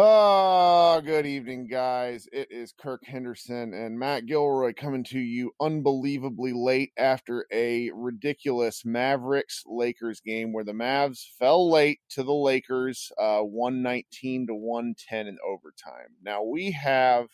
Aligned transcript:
Oh, 0.00 1.00
good 1.04 1.26
evening, 1.26 1.66
guys. 1.66 2.28
It 2.32 2.52
is 2.52 2.70
Kirk 2.70 3.04
Henderson 3.04 3.74
and 3.74 3.98
Matt 3.98 4.26
Gilroy 4.26 4.72
coming 4.72 5.02
to 5.02 5.18
you 5.18 5.50
unbelievably 5.60 6.52
late 6.52 6.92
after 6.96 7.46
a 7.52 7.90
ridiculous 7.92 8.84
Mavericks 8.84 9.64
Lakers 9.66 10.20
game 10.20 10.52
where 10.52 10.62
the 10.62 10.70
Mavs 10.70 11.24
fell 11.36 11.68
late 11.68 11.98
to 12.10 12.22
the 12.22 12.32
Lakers, 12.32 13.10
uh, 13.18 13.40
119 13.40 14.46
to 14.46 14.54
110 14.54 15.26
in 15.26 15.36
overtime. 15.44 16.14
Now, 16.22 16.44
we 16.44 16.70
have 16.70 17.26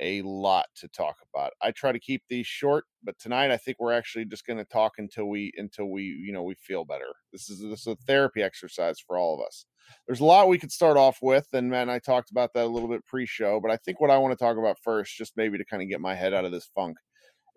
a 0.00 0.22
lot 0.22 0.66
to 0.76 0.88
talk 0.88 1.16
about. 1.32 1.52
I 1.62 1.70
try 1.72 1.92
to 1.92 2.00
keep 2.00 2.22
these 2.28 2.46
short, 2.46 2.84
but 3.02 3.18
tonight 3.18 3.50
I 3.50 3.56
think 3.56 3.76
we're 3.78 3.92
actually 3.92 4.24
just 4.24 4.46
going 4.46 4.58
to 4.58 4.64
talk 4.64 4.92
until 4.98 5.26
we 5.26 5.52
until 5.56 5.86
we 5.90 6.02
you 6.02 6.32
know 6.32 6.42
we 6.42 6.54
feel 6.54 6.84
better. 6.84 7.12
This 7.32 7.48
is 7.50 7.60
this 7.60 7.80
is 7.80 7.86
a 7.86 7.96
therapy 8.06 8.42
exercise 8.42 8.98
for 8.98 9.18
all 9.18 9.34
of 9.38 9.46
us. 9.46 9.66
There's 10.06 10.20
a 10.20 10.24
lot 10.24 10.48
we 10.48 10.58
could 10.58 10.72
start 10.72 10.96
off 10.96 11.18
with, 11.20 11.48
and 11.52 11.68
man, 11.70 11.90
I 11.90 11.98
talked 11.98 12.30
about 12.30 12.52
that 12.54 12.64
a 12.64 12.68
little 12.68 12.88
bit 12.88 13.04
pre-show, 13.06 13.60
but 13.60 13.70
I 13.70 13.76
think 13.76 14.00
what 14.00 14.10
I 14.10 14.18
want 14.18 14.32
to 14.32 14.42
talk 14.44 14.56
about 14.56 14.78
first, 14.82 15.16
just 15.16 15.36
maybe 15.36 15.58
to 15.58 15.64
kind 15.64 15.82
of 15.82 15.88
get 15.88 16.00
my 16.00 16.14
head 16.14 16.32
out 16.32 16.44
of 16.44 16.52
this 16.52 16.70
funk, 16.74 16.96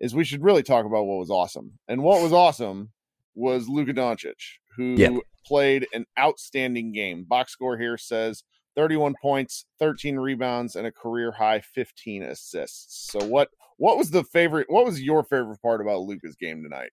is 0.00 0.14
we 0.14 0.24
should 0.24 0.42
really 0.42 0.62
talk 0.62 0.84
about 0.84 1.04
what 1.04 1.18
was 1.18 1.30
awesome. 1.30 1.78
And 1.86 2.02
what 2.02 2.22
was 2.22 2.32
awesome 2.32 2.90
was 3.34 3.68
Luka 3.68 3.92
Doncic, 3.94 4.34
who 4.76 4.96
Yeah. 4.98 5.18
played 5.46 5.86
an 5.92 6.06
outstanding 6.18 6.92
game. 6.92 7.24
Box 7.24 7.52
score 7.52 7.78
here 7.78 7.96
says 7.98 8.42
31 8.76 9.14
points, 9.20 9.64
13 9.78 10.16
rebounds, 10.16 10.76
and 10.76 10.86
a 10.86 10.92
career 10.92 11.32
high 11.32 11.60
15 11.60 12.22
assists. 12.22 13.10
So 13.10 13.24
what 13.24 13.48
what 13.76 13.98
was 13.98 14.10
the 14.10 14.24
favorite 14.24 14.66
what 14.68 14.84
was 14.84 15.00
your 15.00 15.24
favorite 15.24 15.60
part 15.62 15.80
about 15.80 16.02
Luka's 16.02 16.36
game 16.36 16.62
tonight? 16.62 16.90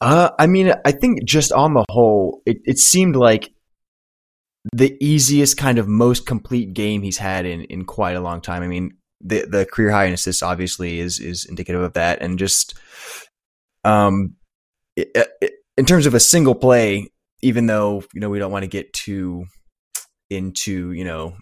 Uh, 0.00 0.30
I 0.38 0.46
mean, 0.46 0.72
I 0.84 0.92
think 0.92 1.24
just 1.24 1.52
on 1.52 1.72
the 1.72 1.84
whole, 1.88 2.42
it, 2.44 2.58
it 2.64 2.78
seemed 2.78 3.16
like 3.16 3.54
the 4.72 4.96
easiest 5.00 5.56
kind 5.56 5.78
of 5.78 5.88
most 5.88 6.26
complete 6.26 6.74
game 6.74 7.02
he's 7.02 7.18
had 7.18 7.46
in, 7.46 7.62
in 7.64 7.84
quite 7.84 8.16
a 8.16 8.20
long 8.20 8.40
time. 8.40 8.62
I 8.62 8.66
mean, 8.66 8.96
the 9.20 9.46
the 9.46 9.64
career 9.64 9.90
high 9.90 10.04
in 10.04 10.12
assists 10.12 10.42
obviously 10.42 10.98
is 10.98 11.20
is 11.20 11.46
indicative 11.46 11.80
of 11.80 11.94
that, 11.94 12.20
and 12.20 12.38
just 12.38 12.74
um, 13.84 14.34
it, 14.96 15.08
it, 15.40 15.52
in 15.78 15.86
terms 15.86 16.06
of 16.06 16.14
a 16.14 16.20
single 16.20 16.54
play, 16.54 17.10
even 17.42 17.66
though 17.66 18.02
you 18.12 18.20
know 18.20 18.28
we 18.28 18.38
don't 18.38 18.52
want 18.52 18.64
to 18.64 18.68
get 18.68 18.92
too 18.92 19.46
into 20.30 20.92
you 20.92 21.04
know 21.04 21.36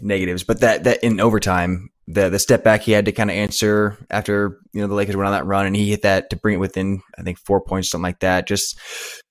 negatives, 0.00 0.44
but 0.44 0.60
that 0.60 0.84
that 0.84 1.02
in 1.04 1.20
overtime, 1.20 1.90
the 2.06 2.28
the 2.28 2.38
step 2.38 2.64
back 2.64 2.82
he 2.82 2.92
had 2.92 3.04
to 3.06 3.12
kind 3.12 3.30
of 3.30 3.36
answer 3.36 3.98
after 4.10 4.60
you 4.72 4.80
know 4.80 4.86
the 4.86 4.94
Lakers 4.94 5.16
went 5.16 5.26
on 5.26 5.32
that 5.32 5.46
run, 5.46 5.66
and 5.66 5.76
he 5.76 5.90
hit 5.90 6.02
that 6.02 6.30
to 6.30 6.36
bring 6.36 6.54
it 6.54 6.60
within 6.60 7.02
I 7.18 7.22
think 7.22 7.38
four 7.38 7.60
points, 7.60 7.90
something 7.90 8.02
like 8.02 8.20
that. 8.20 8.46
Just 8.46 8.78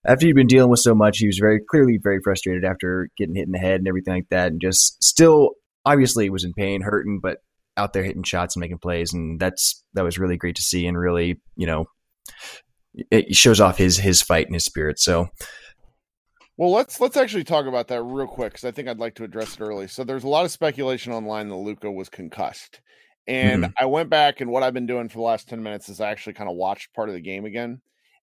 after 0.05 0.25
he'd 0.25 0.35
been 0.35 0.47
dealing 0.47 0.69
with 0.69 0.79
so 0.79 0.95
much, 0.95 1.17
he 1.17 1.27
was 1.27 1.39
very 1.39 1.59
clearly 1.69 1.99
very 2.01 2.19
frustrated 2.23 2.65
after 2.65 3.09
getting 3.17 3.35
hit 3.35 3.45
in 3.45 3.51
the 3.51 3.59
head 3.59 3.79
and 3.79 3.87
everything 3.87 4.13
like 4.13 4.29
that, 4.29 4.51
and 4.51 4.61
just 4.61 5.01
still 5.03 5.51
obviously 5.85 6.29
was 6.29 6.43
in 6.43 6.53
pain, 6.53 6.81
hurting, 6.81 7.19
but 7.21 7.37
out 7.77 7.93
there 7.93 8.03
hitting 8.03 8.23
shots 8.23 8.55
and 8.55 8.61
making 8.61 8.77
plays, 8.77 9.13
and 9.13 9.39
that's 9.39 9.83
that 9.93 10.03
was 10.03 10.19
really 10.19 10.37
great 10.37 10.55
to 10.55 10.61
see, 10.61 10.85
and 10.85 10.97
really 10.97 11.39
you 11.55 11.67
know 11.67 11.85
it 13.09 13.33
shows 13.35 13.61
off 13.61 13.77
his 13.77 13.97
his 13.97 14.21
fight 14.21 14.47
and 14.47 14.55
his 14.55 14.65
spirit. 14.65 14.99
So 14.99 15.29
Well, 16.61 16.69
let's 16.69 17.01
let's 17.01 17.17
actually 17.17 17.43
talk 17.43 17.65
about 17.65 17.87
that 17.87 18.03
real 18.03 18.27
quick 18.27 18.51
because 18.53 18.65
I 18.65 18.69
think 18.69 18.87
I'd 18.87 18.99
like 18.99 19.15
to 19.15 19.23
address 19.23 19.55
it 19.55 19.61
early. 19.61 19.87
So 19.87 20.03
there's 20.03 20.23
a 20.25 20.27
lot 20.27 20.45
of 20.45 20.51
speculation 20.51 21.11
online 21.11 21.49
that 21.49 21.55
Luka 21.55 21.91
was 21.91 22.07
concussed, 22.07 22.81
and 23.25 23.63
Mhm. 23.63 23.73
I 23.79 23.85
went 23.87 24.11
back 24.11 24.41
and 24.41 24.51
what 24.51 24.61
I've 24.61 24.75
been 24.75 24.85
doing 24.85 25.09
for 25.09 25.15
the 25.17 25.23
last 25.23 25.49
ten 25.49 25.63
minutes 25.63 25.89
is 25.89 25.99
I 25.99 26.11
actually 26.11 26.33
kind 26.33 26.47
of 26.51 26.55
watched 26.55 26.93
part 26.93 27.09
of 27.09 27.15
the 27.15 27.19
game 27.19 27.45
again, 27.45 27.81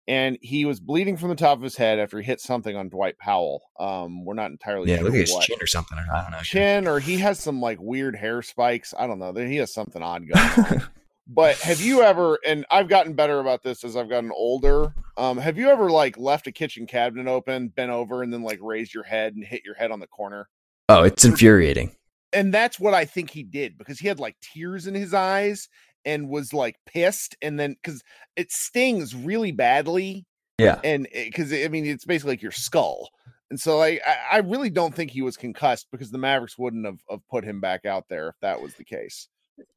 and 0.06 0.36
he 0.42 0.66
was 0.66 0.80
bleeding 0.80 1.16
from 1.16 1.30
the 1.30 1.34
top 1.34 1.56
of 1.56 1.62
his 1.64 1.76
head 1.78 1.98
after 1.98 2.20
he 2.20 2.26
hit 2.26 2.42
something 2.42 2.76
on 2.76 2.90
Dwight 2.90 3.16
Powell. 3.16 3.62
Um, 3.80 4.22
we're 4.26 4.34
not 4.34 4.50
entirely 4.50 4.90
yeah, 4.90 4.96
sure 4.96 5.04
look 5.06 5.14
at 5.14 5.20
his 5.20 5.32
what. 5.32 5.44
chin 5.44 5.56
or 5.58 5.66
something. 5.66 5.96
I 5.96 6.20
don't 6.20 6.32
know. 6.32 6.40
chin 6.42 6.86
or 6.86 7.00
he 7.00 7.16
has 7.16 7.40
some 7.40 7.62
like 7.62 7.78
weird 7.80 8.16
hair 8.16 8.42
spikes. 8.42 8.92
I 8.98 9.06
don't 9.06 9.18
know. 9.18 9.32
He 9.32 9.56
has 9.56 9.72
something 9.72 10.02
odd 10.02 10.24
going 10.28 10.50
on. 10.82 10.82
But 11.26 11.56
have 11.58 11.80
you 11.80 12.02
ever 12.02 12.38
and 12.46 12.64
I've 12.70 12.88
gotten 12.88 13.14
better 13.14 13.40
about 13.40 13.62
this 13.62 13.84
as 13.84 13.96
I've 13.96 14.08
gotten 14.08 14.30
older. 14.34 14.94
Um, 15.16 15.38
have 15.38 15.56
you 15.58 15.70
ever 15.70 15.90
like 15.90 16.18
left 16.18 16.46
a 16.46 16.52
kitchen 16.52 16.86
cabinet 16.86 17.26
open, 17.26 17.68
bent 17.68 17.90
over, 17.90 18.22
and 18.22 18.32
then 18.32 18.42
like 18.42 18.58
raised 18.62 18.92
your 18.94 19.02
head 19.04 19.34
and 19.34 19.44
hit 19.44 19.64
your 19.64 19.74
head 19.74 19.90
on 19.90 20.00
the 20.00 20.06
corner? 20.06 20.48
Oh, 20.88 21.02
it's 21.02 21.24
infuriating. 21.24 21.96
And 22.32 22.52
that's 22.52 22.78
what 22.78 22.94
I 22.94 23.04
think 23.06 23.30
he 23.30 23.42
did 23.42 23.78
because 23.78 23.98
he 23.98 24.08
had 24.08 24.20
like 24.20 24.36
tears 24.40 24.86
in 24.86 24.94
his 24.94 25.14
eyes 25.14 25.68
and 26.04 26.28
was 26.28 26.52
like 26.52 26.76
pissed. 26.86 27.34
And 27.40 27.58
then 27.58 27.76
because 27.82 28.02
it 28.36 28.52
stings 28.52 29.14
really 29.14 29.52
badly 29.52 30.26
Yeah. 30.58 30.80
and 30.84 31.08
because 31.12 31.52
I 31.52 31.68
mean 31.68 31.86
it's 31.86 32.04
basically 32.04 32.32
like 32.32 32.42
your 32.42 32.52
skull, 32.52 33.08
and 33.50 33.58
so 33.58 33.80
I 33.82 34.00
I 34.30 34.38
really 34.38 34.70
don't 34.70 34.94
think 34.94 35.10
he 35.10 35.22
was 35.22 35.36
concussed 35.36 35.88
because 35.90 36.10
the 36.10 36.18
Mavericks 36.18 36.58
wouldn't 36.58 36.84
have, 36.86 37.00
have 37.10 37.26
put 37.28 37.44
him 37.44 37.60
back 37.60 37.84
out 37.86 38.04
there 38.08 38.28
if 38.28 38.36
that 38.42 38.60
was 38.60 38.74
the 38.74 38.84
case. 38.84 39.28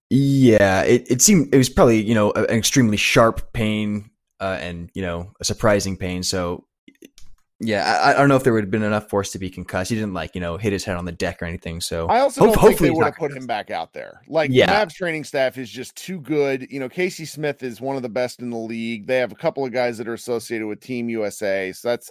Yeah, 0.09 0.81
it, 0.83 1.09
it 1.09 1.21
seemed 1.21 1.53
it 1.53 1.57
was 1.57 1.69
probably 1.69 2.01
you 2.01 2.15
know 2.15 2.31
an 2.31 2.45
extremely 2.57 2.97
sharp 2.97 3.53
pain 3.53 4.09
uh, 4.39 4.57
and 4.59 4.89
you 4.93 5.01
know 5.01 5.31
a 5.39 5.45
surprising 5.45 5.97
pain. 5.97 6.23
So 6.23 6.65
yeah, 7.61 7.99
I, 8.01 8.11
I 8.11 8.13
don't 8.13 8.29
know 8.29 8.37
if 8.37 8.43
there 8.45 8.53
would 8.53 8.63
have 8.63 8.71
been 8.71 8.83
enough 8.83 9.09
force 9.09 9.31
to 9.33 9.37
be 9.39 9.49
concussed. 9.49 9.89
He 9.89 9.95
didn't 9.95 10.13
like 10.13 10.33
you 10.33 10.41
know 10.41 10.57
hit 10.57 10.73
his 10.73 10.83
head 10.83 10.95
on 10.95 11.05
the 11.05 11.11
deck 11.11 11.41
or 11.43 11.45
anything. 11.45 11.79
So 11.79 12.07
I 12.07 12.21
also 12.21 12.41
Hope- 12.41 12.47
don't 12.47 12.53
think 12.55 12.71
hopefully 12.71 12.89
they 12.89 12.95
would 12.95 13.05
have 13.05 13.15
put 13.17 13.31
him 13.35 13.45
back 13.45 13.69
out 13.69 13.93
there. 13.93 14.21
Like 14.27 14.49
Yeah. 14.51 14.65
the 14.65 14.87
Mavs 14.87 14.95
training 14.95 15.25
staff 15.25 15.57
is 15.59 15.69
just 15.69 15.95
too 15.95 16.21
good. 16.21 16.65
You 16.71 16.79
know, 16.79 16.89
Casey 16.89 17.25
Smith 17.25 17.61
is 17.61 17.79
one 17.79 17.95
of 17.95 18.01
the 18.01 18.09
best 18.09 18.41
in 18.41 18.49
the 18.49 18.57
league. 18.57 19.05
They 19.05 19.17
have 19.17 19.31
a 19.31 19.35
couple 19.35 19.63
of 19.63 19.71
guys 19.71 19.97
that 19.99 20.07
are 20.07 20.13
associated 20.13 20.65
with 20.67 20.79
Team 20.79 21.09
USA. 21.09 21.71
So 21.73 21.89
that's 21.89 22.09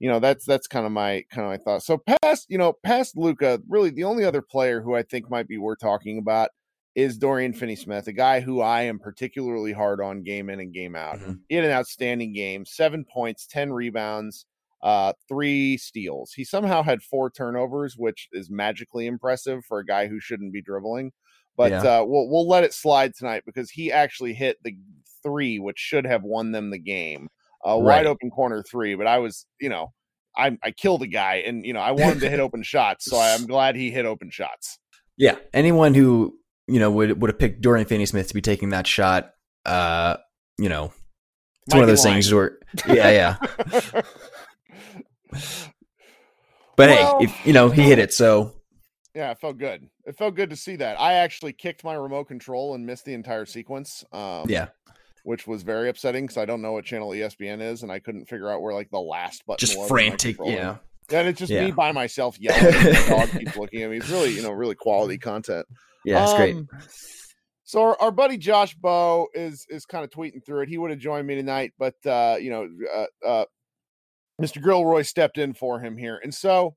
you 0.00 0.10
know, 0.10 0.18
that's 0.20 0.44
that's 0.44 0.66
kind 0.66 0.84
of 0.84 0.92
my 0.92 1.24
kind 1.30 1.46
of 1.46 1.50
my 1.52 1.56
thought. 1.56 1.82
So 1.82 1.96
past, 2.22 2.46
you 2.50 2.58
know, 2.58 2.74
past 2.82 3.16
Luka, 3.16 3.62
really 3.68 3.88
the 3.90 4.04
only 4.04 4.24
other 4.24 4.42
player 4.42 4.82
who 4.82 4.94
I 4.94 5.02
think 5.02 5.30
might 5.30 5.48
be 5.48 5.56
worth 5.58 5.78
talking 5.80 6.18
about 6.18 6.50
is 6.98 7.16
Dorian 7.16 7.52
Finney 7.52 7.76
Smith, 7.76 8.08
a 8.08 8.12
guy 8.12 8.40
who 8.40 8.60
I 8.60 8.82
am 8.82 8.98
particularly 8.98 9.72
hard 9.72 10.00
on 10.00 10.24
game 10.24 10.50
in 10.50 10.58
and 10.58 10.72
game 10.74 10.96
out. 10.96 11.18
Mhm. 11.20 11.38
He 11.48 11.54
had 11.54 11.64
an 11.64 11.70
outstanding 11.70 12.32
game, 12.32 12.64
seven 12.64 13.04
points, 13.04 13.46
10 13.46 13.72
rebounds, 13.72 14.46
uh, 14.82 15.12
three 15.28 15.76
steals. 15.76 16.32
He 16.32 16.42
somehow 16.42 16.82
had 16.82 17.02
four 17.02 17.30
turnovers, 17.30 17.96
which 17.96 18.28
is 18.32 18.50
magically 18.50 19.06
impressive 19.06 19.64
for 19.64 19.78
a 19.78 19.86
guy 19.86 20.08
who 20.08 20.18
shouldn't 20.18 20.52
be 20.52 20.60
dribbling. 20.60 21.12
But 21.56 21.70
Yeah. 21.70 22.00
uh, 22.00 22.04
we'll 22.04 22.28
we'll 22.28 22.48
let 22.48 22.64
it 22.64 22.72
slide 22.74 23.14
tonight 23.14 23.44
because 23.46 23.70
he 23.70 23.92
actually 23.92 24.34
hit 24.34 24.56
the 24.64 24.76
three, 25.22 25.58
which 25.60 25.78
should 25.78 26.04
have 26.06 26.22
won 26.24 26.50
them 26.52 26.70
the 26.70 26.78
game. 26.78 27.28
A 27.64 27.78
wide 27.78 27.84
Right. 27.98 28.06
open 28.06 28.30
corner 28.30 28.62
three, 28.62 28.94
but 28.96 29.06
I 29.06 29.18
was, 29.18 29.46
you 29.60 29.68
know, 29.68 29.92
I 30.36 30.56
I 30.64 30.70
killed 30.72 31.02
a 31.02 31.06
guy, 31.08 31.36
and 31.46 31.64
you 31.64 31.72
know 31.72 31.80
I 31.80 31.90
wanted 31.92 32.20
to 32.20 32.30
hit 32.30 32.40
open 32.40 32.62
shots, 32.64 33.04
so 33.04 33.18
I'm 33.20 33.46
glad 33.46 33.76
he 33.76 33.90
hit 33.92 34.04
open 34.04 34.30
shots. 34.30 34.78
yeah, 35.16 35.36
anyone 35.52 35.94
who 35.94 36.38
you 36.68 36.78
know 36.78 36.90
would 36.90 37.20
would 37.20 37.30
have 37.30 37.38
picked 37.38 37.60
Dorian 37.60 37.86
Finney-Smith 37.86 38.28
to 38.28 38.34
be 38.34 38.40
taking 38.42 38.70
that 38.70 38.86
shot, 38.86 39.30
uh, 39.66 40.16
you 40.58 40.68
know, 40.68 40.92
it's 41.66 41.74
Might 41.74 41.78
one 41.80 41.82
of 41.84 41.88
those 41.88 42.04
lying. 42.04 42.14
things 42.16 42.32
where 42.34 42.58
yeah, 42.86 43.10
yeah. 43.10 44.02
But 46.76 46.90
Well- 46.90 47.18
hey, 47.18 47.24
if 47.24 47.46
you 47.46 47.52
know 47.52 47.70
he 47.70 47.82
hit 47.82 47.98
it, 47.98 48.12
so 48.12 48.52
Yeah, 49.14 49.30
it 49.32 49.40
felt 49.40 49.58
good. 49.58 49.88
It 50.06 50.16
felt 50.16 50.34
good 50.36 50.50
to 50.50 50.56
see 50.56 50.76
that. 50.76 51.00
I 51.00 51.14
actually 51.14 51.52
kicked 51.52 51.82
my 51.84 51.94
remote 51.94 52.28
control 52.28 52.74
and 52.74 52.86
missed 52.86 53.04
the 53.04 53.14
entire 53.14 53.46
sequence. 53.46 54.04
Um, 54.12 54.44
yeah, 54.48 54.68
which 55.24 55.46
was 55.46 55.62
very 55.62 55.88
upsetting 55.88 56.24
because 56.24 56.36
I 56.38 56.44
don't 56.44 56.62
know 56.62 56.72
what 56.72 56.84
channel 56.84 57.10
ESPN 57.10 57.60
is, 57.60 57.82
and 57.82 57.90
I 57.90 57.98
couldn't 57.98 58.26
figure 58.26 58.48
out 58.50 58.62
where 58.62 58.74
like 58.74 58.90
the 58.90 59.00
last 59.00 59.44
button 59.46 59.58
just 59.66 59.76
was 59.76 59.88
frantic. 59.88 60.36
Yeah, 60.42 60.76
Yeah, 61.10 61.18
and 61.20 61.28
it's 61.28 61.40
just 61.40 61.52
me 61.52 61.72
by 61.72 61.90
myself 61.92 62.38
yelling. 62.38 62.62
my 62.74 63.06
dog 63.08 63.30
keeps 63.30 63.56
looking 63.56 63.82
at 63.82 63.90
me. 63.90 63.96
It's 63.96 64.08
really, 64.08 64.30
you 64.34 64.42
know, 64.42 64.52
really 64.52 64.76
quality 64.76 65.18
content. 65.30 65.66
Yeah, 66.08 66.24
it's 66.24 66.34
great. 66.34 66.56
Um, 66.56 66.68
So 67.64 67.82
our, 67.82 68.00
our 68.00 68.10
buddy 68.10 68.38
Josh 68.38 68.74
Bowe 68.74 69.28
is 69.34 69.66
is 69.68 69.84
kind 69.84 70.02
of 70.02 70.10
tweeting 70.10 70.44
through 70.44 70.62
it. 70.62 70.68
He 70.68 70.78
would 70.78 70.90
have 70.90 70.98
joined 70.98 71.26
me 71.26 71.34
tonight, 71.34 71.72
but 71.78 71.94
uh, 72.06 72.36
you 72.40 72.50
know, 72.50 72.68
uh, 72.94 73.26
uh, 73.26 73.44
Mr. 74.40 74.62
Gilroy 74.62 75.02
stepped 75.02 75.36
in 75.36 75.52
for 75.52 75.78
him 75.78 75.96
here, 75.96 76.18
and 76.22 76.34
so 76.34 76.76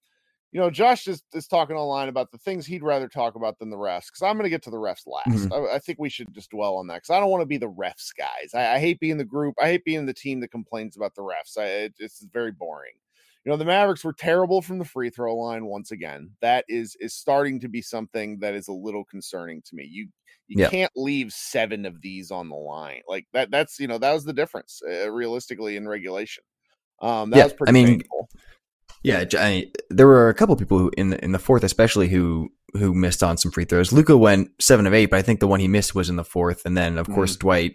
you 0.51 0.59
know, 0.59 0.69
Josh 0.69 1.07
is, 1.07 1.23
is 1.33 1.47
talking 1.47 1.77
online 1.77 2.09
about 2.09 2.29
the 2.31 2.37
things 2.37 2.65
he'd 2.65 2.83
rather 2.83 3.07
talk 3.07 3.35
about 3.35 3.57
than 3.57 3.69
the 3.69 3.77
refs. 3.77 4.07
Because 4.07 4.21
I'm 4.21 4.33
going 4.33 4.43
to 4.43 4.49
get 4.49 4.61
to 4.63 4.69
the 4.69 4.77
refs 4.77 5.07
last. 5.07 5.49
I, 5.53 5.75
I 5.75 5.79
think 5.79 5.97
we 5.97 6.09
should 6.09 6.33
just 6.33 6.49
dwell 6.49 6.75
on 6.75 6.87
that 6.87 6.95
because 6.95 7.09
I 7.09 7.21
don't 7.21 7.29
want 7.29 7.41
to 7.41 7.45
be 7.45 7.57
the 7.57 7.69
refs 7.69 8.09
guys. 8.17 8.53
I, 8.53 8.75
I 8.75 8.79
hate 8.79 8.99
being 8.99 9.17
the 9.17 9.23
group. 9.23 9.55
I 9.61 9.67
hate 9.67 9.85
being 9.85 10.05
the 10.05 10.13
team 10.13 10.41
that 10.41 10.51
complains 10.51 10.97
about 10.97 11.15
the 11.15 11.21
refs. 11.21 11.57
I, 11.57 11.65
it, 11.65 11.93
it's 11.99 12.25
very 12.33 12.51
boring. 12.51 12.91
You 13.43 13.51
know, 13.51 13.57
the 13.57 13.65
Mavericks 13.65 14.03
were 14.03 14.13
terrible 14.13 14.61
from 14.61 14.77
the 14.77 14.85
free 14.85 15.09
throw 15.09 15.35
line 15.35 15.65
once 15.65 15.91
again. 15.91 16.31
That 16.41 16.63
is 16.67 16.95
is 16.99 17.13
starting 17.15 17.59
to 17.61 17.67
be 17.69 17.81
something 17.81 18.39
that 18.39 18.53
is 18.53 18.67
a 18.67 18.73
little 18.73 19.03
concerning 19.03 19.61
to 19.63 19.75
me. 19.75 19.87
You 19.89 20.09
you 20.47 20.57
Yeah. 20.57 20.69
can't 20.69 20.91
leave 20.95 21.31
seven 21.31 21.85
of 21.85 22.01
these 22.01 22.29
on 22.29 22.49
the 22.49 22.55
line 22.55 23.01
like 23.07 23.25
that. 23.33 23.49
That's 23.49 23.79
you 23.79 23.87
know 23.87 23.97
that 23.97 24.13
was 24.13 24.25
the 24.25 24.33
difference 24.33 24.81
uh, 24.87 25.11
realistically 25.11 25.75
in 25.75 25.87
regulation. 25.87 26.43
Um, 27.01 27.31
that 27.31 27.37
Yeah, 27.37 27.43
was 27.43 27.53
pretty 27.53 27.69
I 27.69 27.71
mean, 27.71 28.01
painful. 28.01 28.29
Yeah, 29.03 29.25
I, 29.33 29.71
there 29.89 30.05
were 30.05 30.29
a 30.29 30.33
couple 30.35 30.55
people 30.55 30.77
who 30.77 30.91
in 30.95 31.09
the, 31.09 31.23
in 31.23 31.31
the 31.31 31.39
fourth, 31.39 31.63
especially 31.63 32.07
who 32.09 32.49
who 32.73 32.93
missed 32.93 33.23
on 33.23 33.37
some 33.37 33.51
free 33.51 33.65
throws. 33.65 33.91
Luka 33.91 34.15
went 34.17 34.49
seven 34.61 34.85
of 34.85 34.93
eight, 34.93 35.07
but 35.07 35.17
I 35.17 35.21
think 35.23 35.39
the 35.39 35.47
one 35.47 35.59
he 35.59 35.67
missed 35.67 35.95
was 35.95 36.09
in 36.09 36.15
the 36.15 36.23
fourth, 36.23 36.65
and 36.65 36.77
then 36.77 36.97
of 36.99 37.09
Mm-hmm. 37.09 37.15
course 37.15 37.35
Dwight 37.35 37.73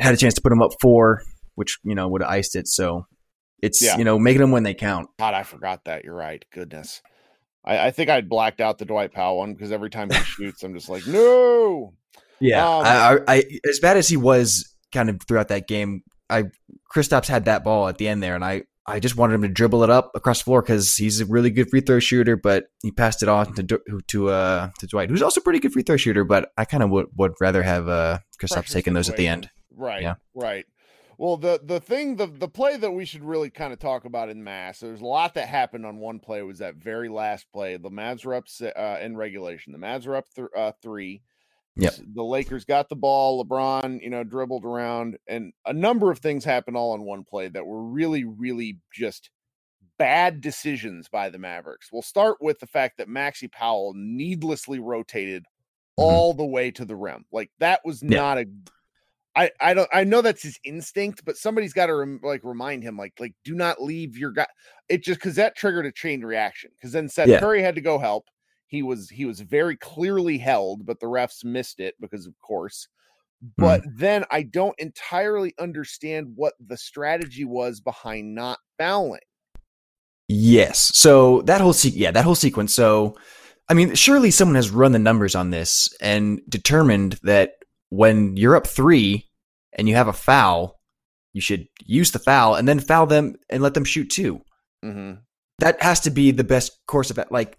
had 0.00 0.14
a 0.14 0.16
chance 0.16 0.34
to 0.34 0.40
put 0.40 0.52
him 0.52 0.62
up 0.62 0.70
four, 0.80 1.22
which 1.56 1.78
you 1.84 1.94
know 1.94 2.08
would 2.08 2.22
have 2.22 2.30
iced 2.30 2.56
it. 2.56 2.66
So 2.68 3.06
it's 3.62 3.82
Yeah. 3.82 3.96
you 3.98 4.04
know 4.04 4.18
making 4.18 4.40
them 4.40 4.50
when 4.50 4.62
they 4.62 4.74
count. 4.74 5.08
God, 5.18 5.34
I 5.34 5.42
forgot 5.42 5.84
that. 5.84 6.04
You're 6.04 6.14
right. 6.14 6.44
Goodness. 6.52 7.02
I, 7.64 7.86
I 7.86 7.90
think 7.90 8.10
I'd 8.10 8.28
blacked 8.28 8.60
out 8.60 8.78
the 8.78 8.84
Dwight 8.84 9.12
Powell 9.12 9.38
one 9.38 9.54
because 9.54 9.72
every 9.72 9.90
time 9.90 10.10
he 10.10 10.16
shoots, 10.24 10.62
I'm 10.62 10.74
just 10.74 10.88
like, 10.88 11.06
no. 11.06 11.94
Yeah, 12.38 12.66
Um, 12.68 12.84
I, 12.84 12.88
I, 12.88 13.18
I, 13.36 13.42
as 13.68 13.80
bad 13.80 13.96
as 13.96 14.08
he 14.08 14.16
was 14.18 14.74
kind 14.92 15.08
of 15.08 15.20
throughout 15.26 15.48
that 15.48 15.66
game, 15.66 16.02
I 16.28 16.44
Kristaps 16.94 17.26
had 17.28 17.46
that 17.46 17.64
ball 17.64 17.88
at 17.88 17.96
the 17.98 18.08
end 18.08 18.22
there, 18.22 18.34
and 18.34 18.44
I, 18.44 18.64
I 18.86 19.00
just 19.00 19.16
wanted 19.16 19.34
him 19.34 19.42
to 19.42 19.48
dribble 19.48 19.82
it 19.84 19.90
up 19.90 20.10
across 20.14 20.40
the 20.40 20.44
floor 20.44 20.60
because 20.62 20.94
he's 20.96 21.20
a 21.20 21.26
really 21.26 21.50
good 21.50 21.70
free 21.70 21.80
throw 21.80 21.98
shooter, 21.98 22.36
but 22.36 22.66
he 22.82 22.90
passed 22.92 23.22
it 23.22 23.28
on 23.28 23.54
to 23.54 23.80
to 24.08 24.28
uh 24.28 24.68
to 24.78 24.86
Dwight, 24.86 25.08
who's 25.10 25.22
also 25.22 25.40
a 25.40 25.44
pretty 25.44 25.58
good 25.60 25.72
free 25.72 25.82
throw 25.82 25.96
shooter, 25.96 26.24
but 26.24 26.50
I 26.58 26.66
kind 26.66 26.82
of 26.82 26.90
would 26.90 27.06
would 27.16 27.32
rather 27.40 27.62
have 27.62 27.88
uh 27.88 28.18
Kristaps 28.40 28.70
taking 28.70 28.92
those 28.92 29.08
at 29.08 29.16
the 29.16 29.26
end. 29.26 29.48
Right. 29.74 30.02
Yeah. 30.02 30.14
Right. 30.34 30.66
Well, 31.18 31.36
the 31.36 31.60
the 31.62 31.80
thing, 31.80 32.16
the 32.16 32.26
the 32.26 32.48
play 32.48 32.76
that 32.76 32.90
we 32.90 33.04
should 33.04 33.24
really 33.24 33.48
kind 33.50 33.72
of 33.72 33.78
talk 33.78 34.04
about 34.04 34.28
in 34.28 34.44
mass. 34.44 34.80
There's 34.80 35.00
a 35.00 35.06
lot 35.06 35.34
that 35.34 35.48
happened 35.48 35.86
on 35.86 35.96
one 35.98 36.18
play. 36.20 36.42
Was 36.42 36.58
that 36.58 36.76
very 36.76 37.08
last 37.08 37.46
play? 37.52 37.76
The 37.78 37.90
Mavs 37.90 38.24
were 38.24 38.34
up 38.34 38.44
uh, 38.76 38.98
in 39.00 39.16
regulation. 39.16 39.72
The 39.72 39.78
Mavs 39.78 40.06
were 40.06 40.16
up 40.16 40.26
th- 40.34 40.48
uh, 40.56 40.72
three. 40.82 41.22
Yep. 41.78 41.94
The 42.14 42.24
Lakers 42.24 42.64
got 42.64 42.88
the 42.88 42.96
ball. 42.96 43.44
LeBron, 43.44 44.02
you 44.02 44.08
know, 44.10 44.24
dribbled 44.24 44.64
around, 44.64 45.18
and 45.26 45.52
a 45.66 45.72
number 45.72 46.10
of 46.10 46.18
things 46.18 46.44
happened 46.44 46.76
all 46.76 46.94
in 46.94 47.02
one 47.02 47.24
play 47.24 47.48
that 47.48 47.66
were 47.66 47.82
really, 47.82 48.24
really 48.24 48.78
just 48.92 49.30
bad 49.98 50.40
decisions 50.40 51.08
by 51.08 51.30
the 51.30 51.38
Mavericks. 51.38 51.88
We'll 51.92 52.02
start 52.02 52.36
with 52.40 52.58
the 52.60 52.66
fact 52.66 52.98
that 52.98 53.08
Maxi 53.08 53.50
Powell 53.50 53.92
needlessly 53.94 54.78
rotated 54.78 55.44
all 55.96 56.34
the 56.34 56.44
way 56.44 56.70
to 56.72 56.84
the 56.84 56.96
rim. 56.96 57.24
Like 57.32 57.50
that 57.58 57.80
was 57.84 58.02
Yeah. 58.02 58.08
not 58.18 58.38
a 58.38 58.46
I, 59.36 59.50
I 59.60 59.74
don't 59.74 59.88
I 59.92 60.04
know 60.04 60.22
that's 60.22 60.42
his 60.42 60.58
instinct, 60.64 61.24
but 61.26 61.36
somebody's 61.36 61.74
got 61.74 61.86
to 61.86 61.94
rem, 61.94 62.20
like 62.22 62.40
remind 62.42 62.82
him 62.82 62.96
like 62.96 63.12
like 63.20 63.34
do 63.44 63.54
not 63.54 63.82
leave 63.82 64.16
your 64.16 64.30
guy. 64.30 64.46
It 64.88 65.04
just 65.04 65.20
because 65.20 65.36
that 65.36 65.56
triggered 65.56 65.84
a 65.84 65.92
chain 65.92 66.22
reaction. 66.22 66.70
Because 66.74 66.92
then 66.92 67.08
Seth 67.08 67.28
Yeah. 67.28 67.40
Curry 67.40 67.62
had 67.62 67.74
to 67.74 67.82
go 67.82 67.98
help. 67.98 68.24
He 68.66 68.82
was 68.82 69.10
he 69.10 69.26
was 69.26 69.40
very 69.40 69.76
clearly 69.76 70.38
held, 70.38 70.86
but 70.86 71.00
the 71.00 71.06
refs 71.06 71.44
missed 71.44 71.80
it 71.80 71.94
because 72.00 72.26
of 72.26 72.32
course. 72.40 72.88
But 73.58 73.82
mm. 73.82 73.98
then 73.98 74.24
I 74.30 74.42
don't 74.42 74.78
entirely 74.78 75.54
understand 75.60 76.32
what 76.34 76.54
the 76.58 76.78
strategy 76.78 77.44
was 77.44 77.80
behind 77.80 78.34
not 78.34 78.58
fouling. 78.78 79.20
Yes. 80.28 80.96
So 80.96 81.42
that 81.42 81.60
whole 81.60 81.74
se- 81.74 81.90
yeah, 81.90 82.10
that 82.10 82.24
whole 82.24 82.34
sequence. 82.34 82.72
So 82.72 83.16
I 83.68 83.74
mean, 83.74 83.94
surely 83.94 84.30
someone 84.30 84.54
has 84.54 84.70
run 84.70 84.92
the 84.92 84.98
numbers 84.98 85.34
on 85.34 85.50
this 85.50 85.94
and 86.00 86.40
determined 86.48 87.18
that 87.22 87.56
when 87.90 88.36
you're 88.36 88.56
up 88.56 88.66
3 88.66 89.25
and 89.76 89.88
you 89.88 89.94
have 89.94 90.08
a 90.08 90.12
foul, 90.12 90.80
you 91.32 91.40
should 91.40 91.66
use 91.84 92.10
the 92.10 92.18
foul 92.18 92.54
and 92.56 92.66
then 92.66 92.80
foul 92.80 93.06
them 93.06 93.36
and 93.48 93.62
let 93.62 93.74
them 93.74 93.84
shoot 93.84 94.10
too. 94.10 94.40
Mm-hmm. 94.84 95.20
That 95.60 95.80
has 95.82 96.00
to 96.00 96.10
be 96.10 96.32
the 96.32 96.44
best 96.44 96.72
course 96.88 97.10
of 97.10 97.18
it. 97.18 97.30
Like, 97.30 97.56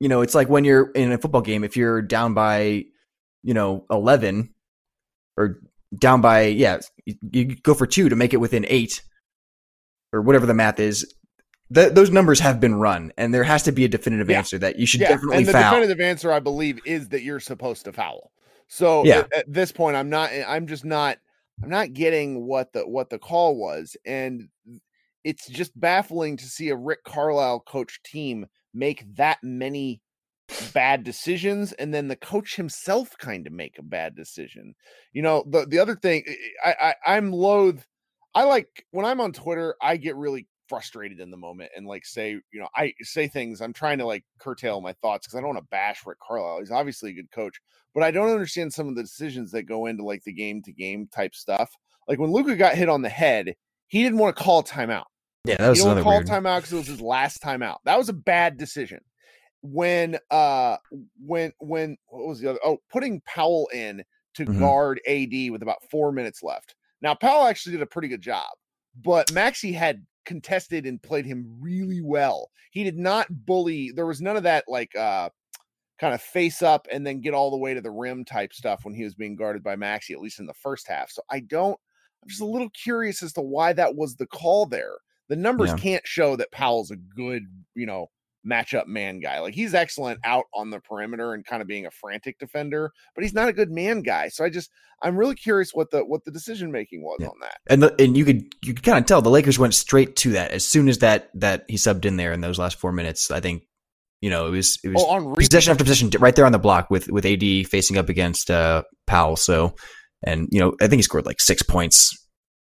you 0.00 0.08
know, 0.08 0.22
it's 0.22 0.34
like 0.34 0.48
when 0.48 0.64
you're 0.64 0.90
in 0.90 1.12
a 1.12 1.18
football 1.18 1.42
game, 1.42 1.62
if 1.64 1.76
you're 1.76 2.02
down 2.02 2.34
by, 2.34 2.84
you 3.42 3.54
know, 3.54 3.84
11 3.90 4.52
or 5.36 5.60
down 5.96 6.20
by, 6.20 6.42
yeah, 6.46 6.80
you, 7.06 7.14
you 7.32 7.44
go 7.62 7.74
for 7.74 7.86
two 7.86 8.08
to 8.08 8.16
make 8.16 8.32
it 8.34 8.38
within 8.38 8.66
eight 8.68 9.02
or 10.12 10.20
whatever 10.22 10.46
the 10.46 10.54
math 10.54 10.80
is. 10.80 11.14
Th- 11.72 11.92
those 11.92 12.10
numbers 12.10 12.40
have 12.40 12.60
been 12.60 12.74
run, 12.74 13.12
and 13.16 13.32
there 13.32 13.44
has 13.44 13.62
to 13.62 13.72
be 13.72 13.84
a 13.84 13.88
definitive 13.88 14.28
Yeah. 14.28 14.38
answer 14.38 14.58
that 14.58 14.78
you 14.78 14.86
should 14.86 15.00
Yeah, 15.00 15.08
definitely 15.08 15.38
and 15.38 15.46
the 15.46 15.52
foul. 15.52 15.70
definitive 15.70 16.00
answer, 16.00 16.32
I 16.32 16.40
believe, 16.40 16.80
is 16.84 17.10
that 17.10 17.22
you're 17.22 17.40
supposed 17.40 17.84
to 17.84 17.92
foul. 17.92 18.31
So 18.72 19.04
Yeah. 19.04 19.26
at, 19.30 19.30
at 19.34 19.52
this 19.52 19.70
point, 19.70 19.96
I'm 19.96 20.08
not. 20.08 20.32
Eh, 20.32 20.44
I'm 20.48 20.66
just 20.66 20.84
not. 20.84 21.18
I'm 21.62 21.68
not 21.68 21.92
getting 21.92 22.46
what 22.46 22.72
the 22.72 22.88
what 22.88 23.10
the 23.10 23.18
call 23.18 23.56
was, 23.56 23.96
and 24.06 24.48
it's 25.24 25.46
just 25.48 25.78
baffling 25.78 26.36
to 26.38 26.46
see 26.46 26.70
a 26.70 26.76
Rick 26.76 27.04
Carlisle 27.04 27.60
coach 27.60 28.00
team 28.02 28.46
make 28.74 29.04
that 29.16 29.38
many 29.42 30.02
bad 30.60 31.04
decisions, 31.04 31.72
and 31.74 31.94
then 31.94 32.08
the 32.08 32.16
coach 32.16 32.56
himself 32.56 33.10
kind 33.18 33.46
of 33.46 33.52
make 33.52 33.78
a 33.78 33.82
bad 33.82 34.16
decision. 34.16 34.74
You 35.12 35.22
know, 35.22 35.44
the 35.48 35.66
the 35.66 35.78
other 35.78 35.96
thing, 35.96 36.24
eh, 36.26 36.32
eh, 36.64 36.72
I, 36.80 36.94
I 37.06 37.16
I'm 37.16 37.32
loath. 37.32 37.86
I 38.34 38.44
like 38.44 38.86
when 38.92 39.06
I'm 39.06 39.20
on 39.20 39.32
Twitter, 39.32 39.76
I 39.82 39.98
get 39.98 40.16
really 40.16 40.48
frustrated 40.72 41.20
in 41.20 41.30
the 41.30 41.36
moment 41.36 41.70
and 41.76 41.86
like 41.86 42.06
say, 42.06 42.30
you 42.30 42.60
know, 42.60 42.68
I 42.74 42.94
say 43.02 43.28
things. 43.28 43.60
I'm 43.60 43.74
trying 43.74 43.98
to 43.98 44.06
like 44.06 44.24
curtail 44.38 44.80
my 44.80 44.94
thoughts 44.94 45.26
because 45.26 45.36
I 45.36 45.40
don't 45.40 45.50
want 45.50 45.58
to 45.58 45.68
bash 45.70 46.00
Rick 46.06 46.16
Carlisle. 46.26 46.60
He's 46.60 46.70
obviously 46.70 47.10
a 47.10 47.14
good 47.14 47.30
coach, 47.30 47.60
but 47.92 48.02
I 48.02 48.10
don't 48.10 48.30
understand 48.30 48.72
some 48.72 48.88
of 48.88 48.96
the 48.96 49.02
decisions 49.02 49.50
that 49.50 49.64
go 49.64 49.84
into 49.84 50.02
like 50.02 50.24
the 50.24 50.32
game 50.32 50.62
to 50.62 50.72
game 50.72 51.08
type 51.08 51.34
stuff. 51.34 51.70
Like 52.08 52.18
when 52.18 52.32
Luka 52.32 52.56
got 52.56 52.74
hit 52.74 52.88
on 52.88 53.02
the 53.02 53.10
head, 53.10 53.54
he 53.88 54.02
didn't 54.02 54.16
want 54.18 54.34
to 54.34 54.42
call 54.42 54.62
timeout. 54.62 55.04
yeah, 55.44 55.56
that 55.58 55.68
was 55.68 55.78
He 55.80 55.84
another 55.84 56.02
call 56.02 56.12
weird. 56.14 56.26
timeout 56.26 56.56
because 56.60 56.72
it 56.72 56.76
was 56.78 56.86
his 56.86 57.00
last 57.02 57.42
timeout. 57.42 57.76
That 57.84 57.98
was 57.98 58.08
a 58.08 58.14
bad 58.14 58.56
decision. 58.56 59.00
When 59.60 60.18
uh 60.30 60.78
when 61.20 61.52
when 61.58 61.98
what 62.08 62.26
was 62.28 62.40
the 62.40 62.48
other 62.50 62.60
oh 62.64 62.78
putting 62.90 63.20
Powell 63.26 63.68
in 63.74 64.02
to 64.34 64.46
Mhm. 64.46 64.58
guard 64.58 65.00
AD 65.06 65.50
with 65.50 65.62
about 65.62 65.84
four 65.90 66.10
minutes 66.12 66.42
left. 66.42 66.74
Now 67.02 67.14
Powell 67.14 67.46
actually 67.46 67.72
did 67.72 67.82
a 67.82 67.86
pretty 67.86 68.08
good 68.08 68.22
job, 68.22 68.48
but 68.96 69.28
Maxi 69.28 69.74
had 69.74 70.04
contested 70.24 70.86
and 70.86 71.02
played 71.02 71.26
him 71.26 71.58
really 71.60 72.00
well. 72.02 72.50
He 72.70 72.84
did 72.84 72.98
not 72.98 73.26
bully. 73.46 73.90
There 73.94 74.06
was 74.06 74.20
none 74.22 74.36
of 74.36 74.42
that 74.44 74.64
like 74.68 74.94
uh 74.96 75.30
kind 75.98 76.14
of 76.14 76.22
face 76.22 76.62
up 76.62 76.86
and 76.90 77.06
then 77.06 77.20
get 77.20 77.34
all 77.34 77.50
the 77.50 77.56
way 77.56 77.74
to 77.74 77.80
the 77.80 77.90
rim 77.90 78.24
type 78.24 78.52
stuff 78.52 78.84
when 78.84 78.94
he 78.94 79.04
was 79.04 79.14
being 79.14 79.36
guarded 79.36 79.62
by 79.62 79.76
Maxi, 79.76 80.10
at 80.12 80.20
least 80.20 80.40
in 80.40 80.46
the 80.46 80.54
first 80.54 80.88
half. 80.88 81.10
So 81.10 81.22
I 81.30 81.40
don't. 81.40 81.78
I'm 82.22 82.28
just 82.28 82.40
a 82.40 82.46
little 82.46 82.70
curious 82.70 83.22
as 83.22 83.32
to 83.34 83.40
why 83.42 83.72
that 83.74 83.96
was 83.96 84.16
the 84.16 84.26
call 84.26 84.66
there. 84.66 84.96
The 85.28 85.36
numbers 85.36 85.70
Yeah. 85.70 85.74
can't 85.74 86.06
show 86.06 86.36
that 86.36 86.50
Powell's 86.52 86.90
a 86.90 86.96
good, 86.96 87.42
you 87.74 87.86
know, 87.86 88.08
matchup 88.48 88.86
man 88.86 89.20
guy. 89.20 89.40
Like 89.40 89.54
he's 89.54 89.74
excellent 89.74 90.20
out 90.24 90.46
on 90.54 90.70
the 90.70 90.80
perimeter 90.80 91.32
and 91.34 91.44
kind 91.44 91.62
of 91.62 91.68
being 91.68 91.86
a 91.86 91.90
frantic 91.90 92.38
defender, 92.38 92.90
but 93.14 93.22
he's 93.24 93.34
not 93.34 93.48
a 93.48 93.52
good 93.52 93.70
man 93.70 94.02
guy. 94.02 94.28
So 94.28 94.44
I 94.44 94.50
just 94.50 94.70
I'm 95.02 95.16
really 95.16 95.34
curious 95.34 95.70
what 95.72 95.90
the 95.90 96.00
what 96.04 96.24
the 96.24 96.30
decision 96.30 96.72
making 96.72 97.02
was 97.02 97.18
Yeah. 97.20 97.28
on 97.28 97.34
that. 97.40 97.58
and 97.68 97.82
the, 97.82 97.94
and 98.02 98.16
you 98.16 98.24
could 98.24 98.42
you 98.62 98.74
could 98.74 98.84
kind 98.84 98.98
of 98.98 99.06
tell 99.06 99.22
the 99.22 99.30
Lakers 99.30 99.58
went 99.58 99.74
straight 99.74 100.16
to 100.16 100.30
that 100.32 100.50
as 100.50 100.64
soon 100.66 100.88
as 100.88 100.98
that 100.98 101.30
that 101.34 101.64
he 101.68 101.76
subbed 101.76 102.04
in 102.04 102.16
there 102.16 102.32
in 102.32 102.40
those 102.40 102.58
last 102.58 102.78
four 102.78 102.92
minutes. 102.92 103.30
I 103.30 103.40
think 103.40 103.62
you 104.20 104.30
know 104.30 104.46
it 104.46 104.50
was 104.50 104.78
it 104.84 104.88
was 104.88 105.02
Oh, 105.06 105.34
possession 105.34 105.70
after 105.70 105.84
possession 105.84 106.10
right 106.20 106.34
there 106.34 106.46
on 106.46 106.52
the 106.52 106.58
block 106.58 106.90
with 106.90 107.08
with 107.10 107.24
AD 107.26 107.66
facing 107.68 107.96
up 107.98 108.08
against 108.08 108.50
uh, 108.50 108.82
Powell. 109.06 109.36
So 109.36 109.74
and 110.24 110.48
you 110.50 110.60
know 110.60 110.74
I 110.80 110.86
think 110.88 110.98
he 110.98 111.02
scored 111.02 111.26
like 111.26 111.40
six 111.40 111.62
points 111.62 112.10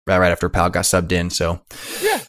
right 0.07 0.17
right 0.19 0.31
after 0.31 0.49
Powell 0.49 0.69
got 0.69 0.85
subbed 0.85 1.11
in. 1.11 1.29
So 1.29 1.61
Yeah. 2.03 2.19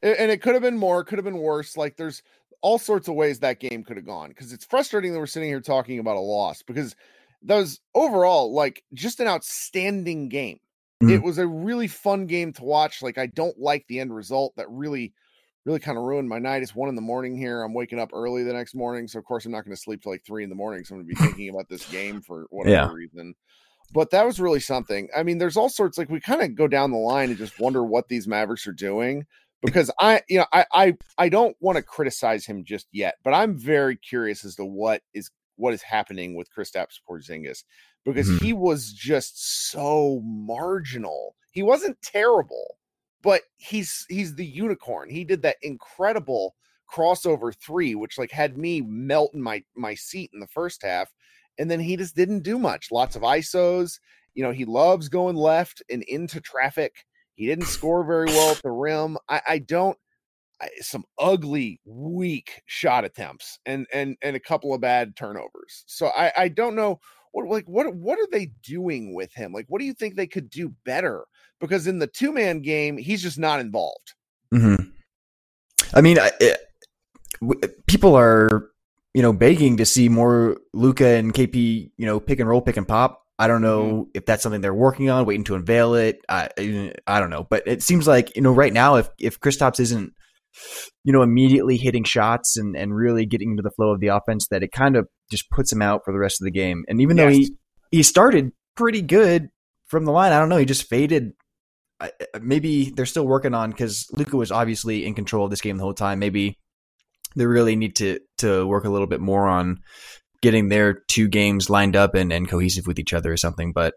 And 0.00 0.30
it 0.30 0.40
could 0.42 0.54
have 0.54 0.62
been 0.62 0.76
more, 0.78 1.02
could 1.02 1.18
have 1.18 1.24
been 1.24 1.38
worse. 1.38 1.76
Like 1.76 1.96
there's 1.96 2.22
all 2.60 2.78
sorts 2.78 3.08
of 3.08 3.14
ways 3.14 3.40
that 3.40 3.60
game 3.60 3.84
could 3.84 3.96
have 3.96 4.06
gone 4.06 4.30
because 4.30 4.52
it's 4.52 4.64
frustrating 4.64 5.12
that 5.12 5.18
we're 5.18 5.26
sitting 5.26 5.48
here 5.48 5.60
talking 5.60 5.98
about 5.98 6.16
a 6.16 6.20
loss 6.20 6.62
because 6.62 6.96
that 7.42 7.56
was 7.56 7.80
overall 7.94 8.52
like 8.52 8.82
just 8.94 9.20
an 9.20 9.28
outstanding 9.28 10.28
game. 10.28 10.58
It 11.00 11.18
Mhm. 11.18 11.22
was 11.22 11.38
a 11.38 11.46
really 11.46 11.86
fun 11.86 12.26
game 12.26 12.52
to 12.54 12.64
watch. 12.64 13.02
Like 13.02 13.18
I 13.18 13.26
don't 13.26 13.58
like 13.58 13.86
the 13.86 14.00
end 14.00 14.14
result 14.14 14.54
that 14.56 14.68
really, 14.70 15.12
really 15.64 15.78
kind 15.78 15.96
of 15.96 16.04
ruined 16.04 16.28
my 16.28 16.38
night. 16.40 16.62
It's 16.62 16.74
one 16.74 16.88
in 16.88 16.96
the 16.96 17.00
morning 17.00 17.36
here. 17.36 17.62
I'm 17.62 17.74
waking 17.74 18.00
up 18.00 18.10
early 18.12 18.42
the 18.42 18.52
next 18.52 18.74
morning. 18.74 19.06
So 19.06 19.18
of 19.20 19.24
course 19.24 19.46
I'm 19.46 19.52
not 19.52 19.64
going 19.64 19.76
to 19.76 19.80
sleep 19.80 20.02
till 20.02 20.10
like 20.12 20.24
three 20.26 20.42
in 20.42 20.50
the 20.50 20.56
morning. 20.56 20.84
So 20.84 20.94
I'm 20.94 21.00
gonna 21.02 21.08
be 21.08 21.14
thinking 21.36 21.48
about 21.50 21.68
this 21.68 21.84
game 21.86 22.20
for 22.22 22.46
whatever 22.50 22.88
Yeah. 22.88 22.92
reason 22.92 23.34
but 23.90 24.10
that 24.10 24.26
was 24.26 24.38
really 24.38 24.60
something. 24.60 25.08
I 25.16 25.22
mean, 25.22 25.38
there's 25.38 25.56
all 25.56 25.70
sorts 25.70 25.96
like 25.96 26.10
we 26.10 26.20
kind 26.20 26.42
of 26.42 26.54
go 26.54 26.68
down 26.68 26.90
the 26.90 26.98
line 26.98 27.30
and 27.30 27.38
just 27.38 27.58
wonder 27.58 27.82
what 27.82 28.08
these 28.08 28.28
Mavericks 28.28 28.66
are 28.66 28.72
doing 28.72 29.24
because 29.62 29.90
I, 30.00 30.22
you 30.28 30.38
know, 30.38 30.46
I 30.52 30.66
I 30.72 30.96
I 31.18 31.28
don't 31.28 31.56
want 31.60 31.76
to 31.76 31.82
criticize 31.82 32.46
him 32.46 32.64
just 32.64 32.86
yet, 32.92 33.16
but 33.24 33.34
I'm 33.34 33.58
very 33.58 33.96
curious 33.96 34.44
as 34.44 34.54
to 34.56 34.64
what 34.64 35.02
is 35.14 35.30
what 35.56 35.74
is 35.74 35.82
happening 35.82 36.34
with 36.36 36.48
Kristaps 36.56 37.00
Porzingis 37.08 37.64
because 38.04 38.28
Mhm. 38.28 38.40
he 38.40 38.52
was 38.52 38.92
just 38.92 39.70
so 39.70 40.20
marginal. 40.24 41.34
He 41.52 41.62
wasn't 41.62 42.00
terrible, 42.02 42.78
but 43.22 43.42
he's 43.56 44.06
he's 44.08 44.34
the 44.36 44.46
unicorn. 44.46 45.10
He 45.10 45.24
did 45.24 45.42
that 45.42 45.56
incredible 45.62 46.54
crossover 46.92 47.54
three, 47.54 47.94
which 47.94 48.18
like 48.18 48.30
had 48.30 48.56
me 48.56 48.80
melt 48.82 49.34
in 49.34 49.42
my 49.42 49.64
my 49.76 49.94
seat 49.94 50.30
in 50.32 50.40
the 50.40 50.46
first 50.46 50.82
half 50.82 51.12
and 51.58 51.70
then 51.70 51.80
he 51.80 51.96
just 51.96 52.14
didn't 52.14 52.40
do 52.44 52.58
much. 52.58 52.90
Lots 52.92 53.16
of 53.16 53.22
ISOs. 53.22 53.98
You 54.34 54.44
know, 54.44 54.52
he 54.52 54.64
loves 54.64 55.08
going 55.08 55.34
left 55.36 55.82
and 55.90 56.02
into 56.04 56.40
traffic. 56.40 57.04
He 57.38 57.46
didn't 57.46 57.66
score 57.66 58.02
very 58.04 58.26
well 58.26 58.50
at 58.50 58.60
the 58.62 58.70
rim. 58.72 59.16
I, 59.28 59.40
I 59.48 59.58
don't. 59.60 59.96
I, 60.60 60.68
some 60.80 61.04
ugly, 61.20 61.80
weak 61.84 62.62
shot 62.66 63.04
attempts 63.04 63.60
and 63.64 63.86
and 63.92 64.16
and 64.22 64.34
a 64.34 64.40
couple 64.40 64.74
of 64.74 64.80
bad 64.80 65.14
turnovers. 65.14 65.84
So 65.86 66.08
I 66.08 66.32
I 66.36 66.48
don't 66.48 66.74
know 66.74 66.98
what 67.30 67.46
like 67.48 67.68
what 67.68 67.94
what 67.94 68.18
are 68.18 68.26
they 68.32 68.50
doing 68.64 69.14
with 69.14 69.32
him? 69.32 69.52
Like, 69.52 69.66
what 69.68 69.78
do 69.78 69.84
you 69.84 69.94
think 69.94 70.16
they 70.16 70.26
could 70.26 70.50
do 70.50 70.74
better? 70.84 71.26
Because 71.60 71.86
in 71.86 72.00
the 72.00 72.08
two 72.08 72.32
man 72.32 72.60
game, 72.60 72.96
he's 72.98 73.22
just 73.22 73.38
not 73.38 73.60
involved. 73.60 74.14
mhm. 74.52 74.90
I 75.94 76.00
mean, 76.00 76.18
I, 76.18 76.32
it, 76.40 76.58
w- 77.40 77.60
people 77.86 78.16
are 78.16 78.70
you 79.14 79.22
know 79.22 79.32
begging 79.32 79.76
to 79.76 79.86
see 79.86 80.08
more 80.08 80.56
Luka 80.74 81.06
and 81.06 81.32
KP 81.32 81.92
you 81.96 82.04
know 82.06 82.18
pick 82.18 82.40
and 82.40 82.48
roll, 82.48 82.60
pick 82.62 82.76
and 82.76 82.88
pop. 82.88 83.22
I 83.38 83.46
don't 83.46 83.62
know 83.62 83.82
mm-hmm. 83.82 84.10
if 84.14 84.26
that's 84.26 84.42
something 84.42 84.60
they're 84.60 84.74
working 84.74 85.10
on, 85.10 85.24
waiting 85.24 85.44
to 85.44 85.54
unveil 85.54 85.94
it. 85.94 86.18
I 86.28 86.48
I 87.06 87.20
don't 87.20 87.30
know, 87.30 87.46
but 87.48 87.62
it 87.66 87.82
seems 87.82 88.06
like 88.06 88.34
you 88.36 88.42
know 88.42 88.52
right 88.52 88.72
now 88.72 88.96
if 88.96 89.08
if 89.18 89.40
Kristaps 89.40 89.80
isn't 89.80 90.12
you 91.04 91.12
know, 91.12 91.22
immediately 91.22 91.76
hitting 91.76 92.04
shots 92.04 92.56
and, 92.56 92.76
and 92.76 92.94
really 92.94 93.26
getting 93.26 93.50
into 93.50 93.62
the 93.62 93.70
flow 93.70 93.92
of 93.92 94.00
the 94.00 94.08
offense 94.08 94.46
that 94.50 94.62
it 94.62 94.72
kind 94.72 94.96
of 94.96 95.08
just 95.30 95.50
puts 95.50 95.72
him 95.72 95.82
out 95.82 96.02
for 96.04 96.12
the 96.12 96.18
rest 96.18 96.40
of 96.40 96.44
the 96.44 96.50
game. 96.50 96.84
And 96.88 97.00
even 97.00 97.16
yes. 97.16 97.24
though 97.26 97.32
he, 97.32 97.56
he 97.90 98.02
started 98.02 98.52
pretty 98.76 99.02
good 99.02 99.48
from 99.86 100.04
the 100.04 100.12
line, 100.12 100.32
I 100.32 100.38
don't 100.38 100.48
know, 100.48 100.56
he 100.56 100.64
just 100.64 100.88
faded. 100.88 101.32
Maybe 102.40 102.90
they're 102.90 103.06
still 103.06 103.26
working 103.26 103.54
on 103.54 103.70
because 103.70 104.06
Luka 104.12 104.36
was 104.36 104.52
obviously 104.52 105.04
in 105.04 105.14
control 105.14 105.44
of 105.44 105.50
this 105.50 105.60
game 105.60 105.78
the 105.78 105.82
whole 105.82 105.94
time. 105.94 106.18
Maybe 106.18 106.58
they 107.34 107.46
really 107.46 107.74
need 107.74 107.96
to 107.96 108.20
to 108.38 108.66
work 108.66 108.84
a 108.84 108.88
little 108.88 109.08
bit 109.08 109.20
more 109.20 109.48
on 109.48 109.78
getting 110.40 110.68
their 110.68 110.94
two 110.94 111.28
games 111.28 111.70
lined 111.70 111.96
up 111.96 112.14
and, 112.14 112.32
and 112.32 112.48
cohesive 112.48 112.86
with 112.86 112.98
each 112.98 113.12
other 113.12 113.32
or 113.32 113.36
something. 113.36 113.72
But 113.72 113.94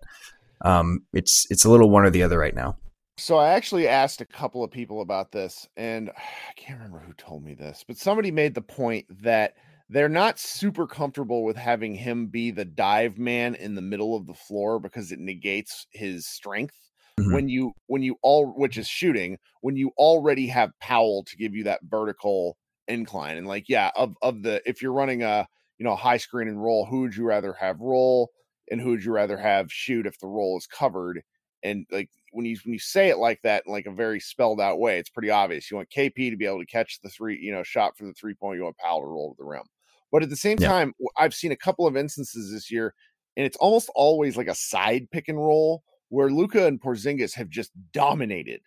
um, 0.61 1.05
it's 1.13 1.47
it's 1.49 1.65
a 1.65 1.69
little 1.69 1.89
one 1.89 2.05
or 2.05 2.09
the 2.09 2.23
other 2.23 2.37
right 2.37 2.55
now. 2.55 2.77
So 3.17 3.37
I 3.37 3.49
actually 3.49 3.87
asked 3.87 4.21
a 4.21 4.25
couple 4.25 4.63
of 4.63 4.71
people 4.71 5.01
about 5.01 5.31
this, 5.31 5.67
and 5.77 6.09
I 6.17 6.53
can't 6.55 6.79
remember 6.79 6.99
who 6.99 7.13
told 7.13 7.43
me 7.43 7.53
this, 7.53 7.83
but 7.87 7.97
somebody 7.97 8.31
made 8.31 8.55
the 8.55 8.61
point 8.61 9.05
that 9.21 9.55
they're 9.89 10.09
not 10.09 10.39
super 10.39 10.87
comfortable 10.87 11.43
with 11.43 11.57
having 11.57 11.93
him 11.93 12.27
be 12.27 12.49
the 12.49 12.63
dive 12.63 13.17
man 13.17 13.55
in 13.55 13.75
the 13.75 13.81
middle 13.81 14.15
of 14.15 14.25
the 14.25 14.33
floor 14.33 14.79
because 14.79 15.11
it 15.11 15.19
negates 15.19 15.85
his 15.91 16.25
strength. 16.25 16.75
Mm-hmm. 17.19 17.33
When 17.33 17.49
you 17.49 17.73
when 17.87 18.01
you 18.01 18.15
all 18.21 18.47
which 18.47 18.77
is 18.77 18.87
shooting, 18.87 19.37
when 19.59 19.75
you 19.75 19.91
already 19.97 20.47
have 20.47 20.71
Powell 20.79 21.23
to 21.25 21.35
give 21.35 21.53
you 21.53 21.65
that 21.65 21.81
vertical 21.83 22.57
incline. 22.87 23.37
And 23.37 23.47
like, 23.47 23.67
yeah, 23.67 23.91
of 23.95 24.15
of 24.21 24.43
the 24.43 24.61
if 24.65 24.81
you're 24.81 24.93
running 24.93 25.23
a 25.23 25.47
you 25.81 25.85
know 25.85 25.95
high 25.95 26.17
screen 26.17 26.47
and 26.47 26.61
roll, 26.61 26.85
who 26.85 27.01
would 27.01 27.15
you 27.15 27.23
rather 27.23 27.53
have 27.53 27.79
roll 27.79 28.29
and 28.69 28.79
who 28.79 28.91
would 28.91 29.03
you 29.03 29.11
rather 29.11 29.35
have 29.35 29.71
shoot 29.71 30.05
if 30.05 30.19
the 30.19 30.27
roll 30.27 30.55
is 30.55 30.67
covered? 30.67 31.23
And 31.63 31.87
like 31.91 32.07
when 32.33 32.45
you 32.45 32.55
when 32.63 32.73
you 32.73 32.79
say 32.79 33.09
it 33.09 33.17
like 33.17 33.41
that 33.41 33.63
in 33.65 33.71
like 33.71 33.87
a 33.87 33.91
very 33.91 34.19
spelled 34.19 34.61
out 34.61 34.77
way, 34.77 34.99
it's 34.99 35.09
pretty 35.09 35.31
obvious. 35.31 35.71
You 35.71 35.77
want 35.77 35.89
KP 35.89 36.29
to 36.29 36.37
be 36.37 36.45
able 36.45 36.59
to 36.59 36.67
catch 36.67 36.99
the 37.01 37.09
three, 37.09 37.39
you 37.41 37.51
know, 37.51 37.63
shot 37.63 37.97
for 37.97 38.05
the 38.05 38.13
three 38.13 38.35
point. 38.35 38.59
You 38.59 38.65
want 38.65 38.77
Powell 38.77 39.01
to 39.01 39.07
roll 39.07 39.33
to 39.33 39.35
the 39.39 39.43
rim. 39.43 39.63
But 40.11 40.21
at 40.21 40.29
the 40.29 40.35
same 40.35 40.57
yeah. 40.59 40.67
time, 40.67 40.93
I've 41.17 41.33
seen 41.33 41.51
a 41.51 41.57
couple 41.57 41.87
of 41.87 41.97
instances 41.97 42.51
this 42.51 42.69
year, 42.69 42.93
and 43.35 43.43
it's 43.43 43.57
almost 43.57 43.89
always 43.95 44.37
like 44.37 44.49
a 44.49 44.55
side 44.55 45.09
pick 45.09 45.29
and 45.29 45.43
roll 45.43 45.81
where 46.09 46.29
Luka 46.29 46.67
and 46.67 46.79
Porzingis 46.79 47.33
have 47.33 47.49
just 47.49 47.71
dominated. 47.91 48.61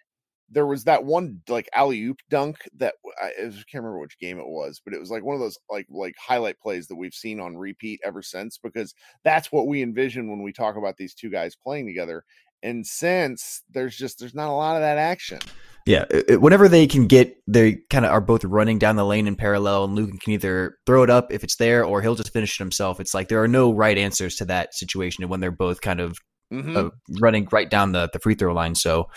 There 0.50 0.66
was 0.66 0.84
that 0.84 1.04
one 1.04 1.40
like 1.48 1.68
alley 1.74 2.02
oop 2.02 2.18
dunk 2.30 2.58
that 2.76 2.94
I, 3.20 3.26
I 3.26 3.50
can't 3.50 3.82
remember 3.82 3.98
which 3.98 4.18
game 4.18 4.38
it 4.38 4.46
was, 4.46 4.80
but 4.84 4.94
it 4.94 5.00
was 5.00 5.10
like 5.10 5.24
one 5.24 5.34
of 5.34 5.40
those 5.40 5.58
like 5.70 5.86
like 5.90 6.14
highlight 6.18 6.58
plays 6.60 6.86
that 6.88 6.96
we've 6.96 7.14
seen 7.14 7.40
on 7.40 7.56
repeat 7.56 8.00
ever 8.04 8.22
since 8.22 8.58
because 8.58 8.94
that's 9.24 9.50
what 9.50 9.66
we 9.66 9.82
envision 9.82 10.30
when 10.30 10.42
we 10.42 10.52
talk 10.52 10.76
about 10.76 10.96
these 10.96 11.14
two 11.14 11.30
guys 11.30 11.56
playing 11.56 11.86
together 11.86 12.24
and 12.64 12.86
since 12.86 13.62
there's 13.70 13.94
just 13.94 14.18
there's 14.18 14.34
not 14.34 14.48
a 14.48 14.52
lot 14.52 14.74
of 14.74 14.82
that 14.82 14.98
action 14.98 15.38
yeah 15.86 16.06
whenever 16.30 16.66
they 16.66 16.86
can 16.86 17.06
get 17.06 17.36
they 17.46 17.74
kind 17.90 18.04
of 18.04 18.10
are 18.10 18.20
both 18.20 18.42
running 18.44 18.78
down 18.78 18.96
the 18.96 19.04
lane 19.04 19.28
in 19.28 19.36
parallel 19.36 19.84
and 19.84 19.94
luke 19.94 20.10
can 20.20 20.32
either 20.32 20.78
throw 20.86 21.02
it 21.04 21.10
up 21.10 21.30
if 21.30 21.44
it's 21.44 21.56
there 21.56 21.84
or 21.84 22.02
he'll 22.02 22.14
just 22.14 22.32
finish 22.32 22.58
it 22.58 22.62
himself 22.62 22.98
it's 22.98 23.14
like 23.14 23.28
there 23.28 23.42
are 23.42 23.48
no 23.48 23.72
right 23.72 23.98
answers 23.98 24.34
to 24.34 24.44
that 24.46 24.74
situation 24.74 25.28
when 25.28 25.40
they're 25.40 25.52
both 25.52 25.80
kind 25.82 26.00
of 26.00 26.16
mm-hmm. 26.52 26.76
uh, 26.76 26.88
running 27.20 27.46
right 27.52 27.70
down 27.70 27.92
the, 27.92 28.08
the 28.12 28.18
free 28.18 28.34
throw 28.34 28.54
line 28.54 28.74
so 28.74 29.08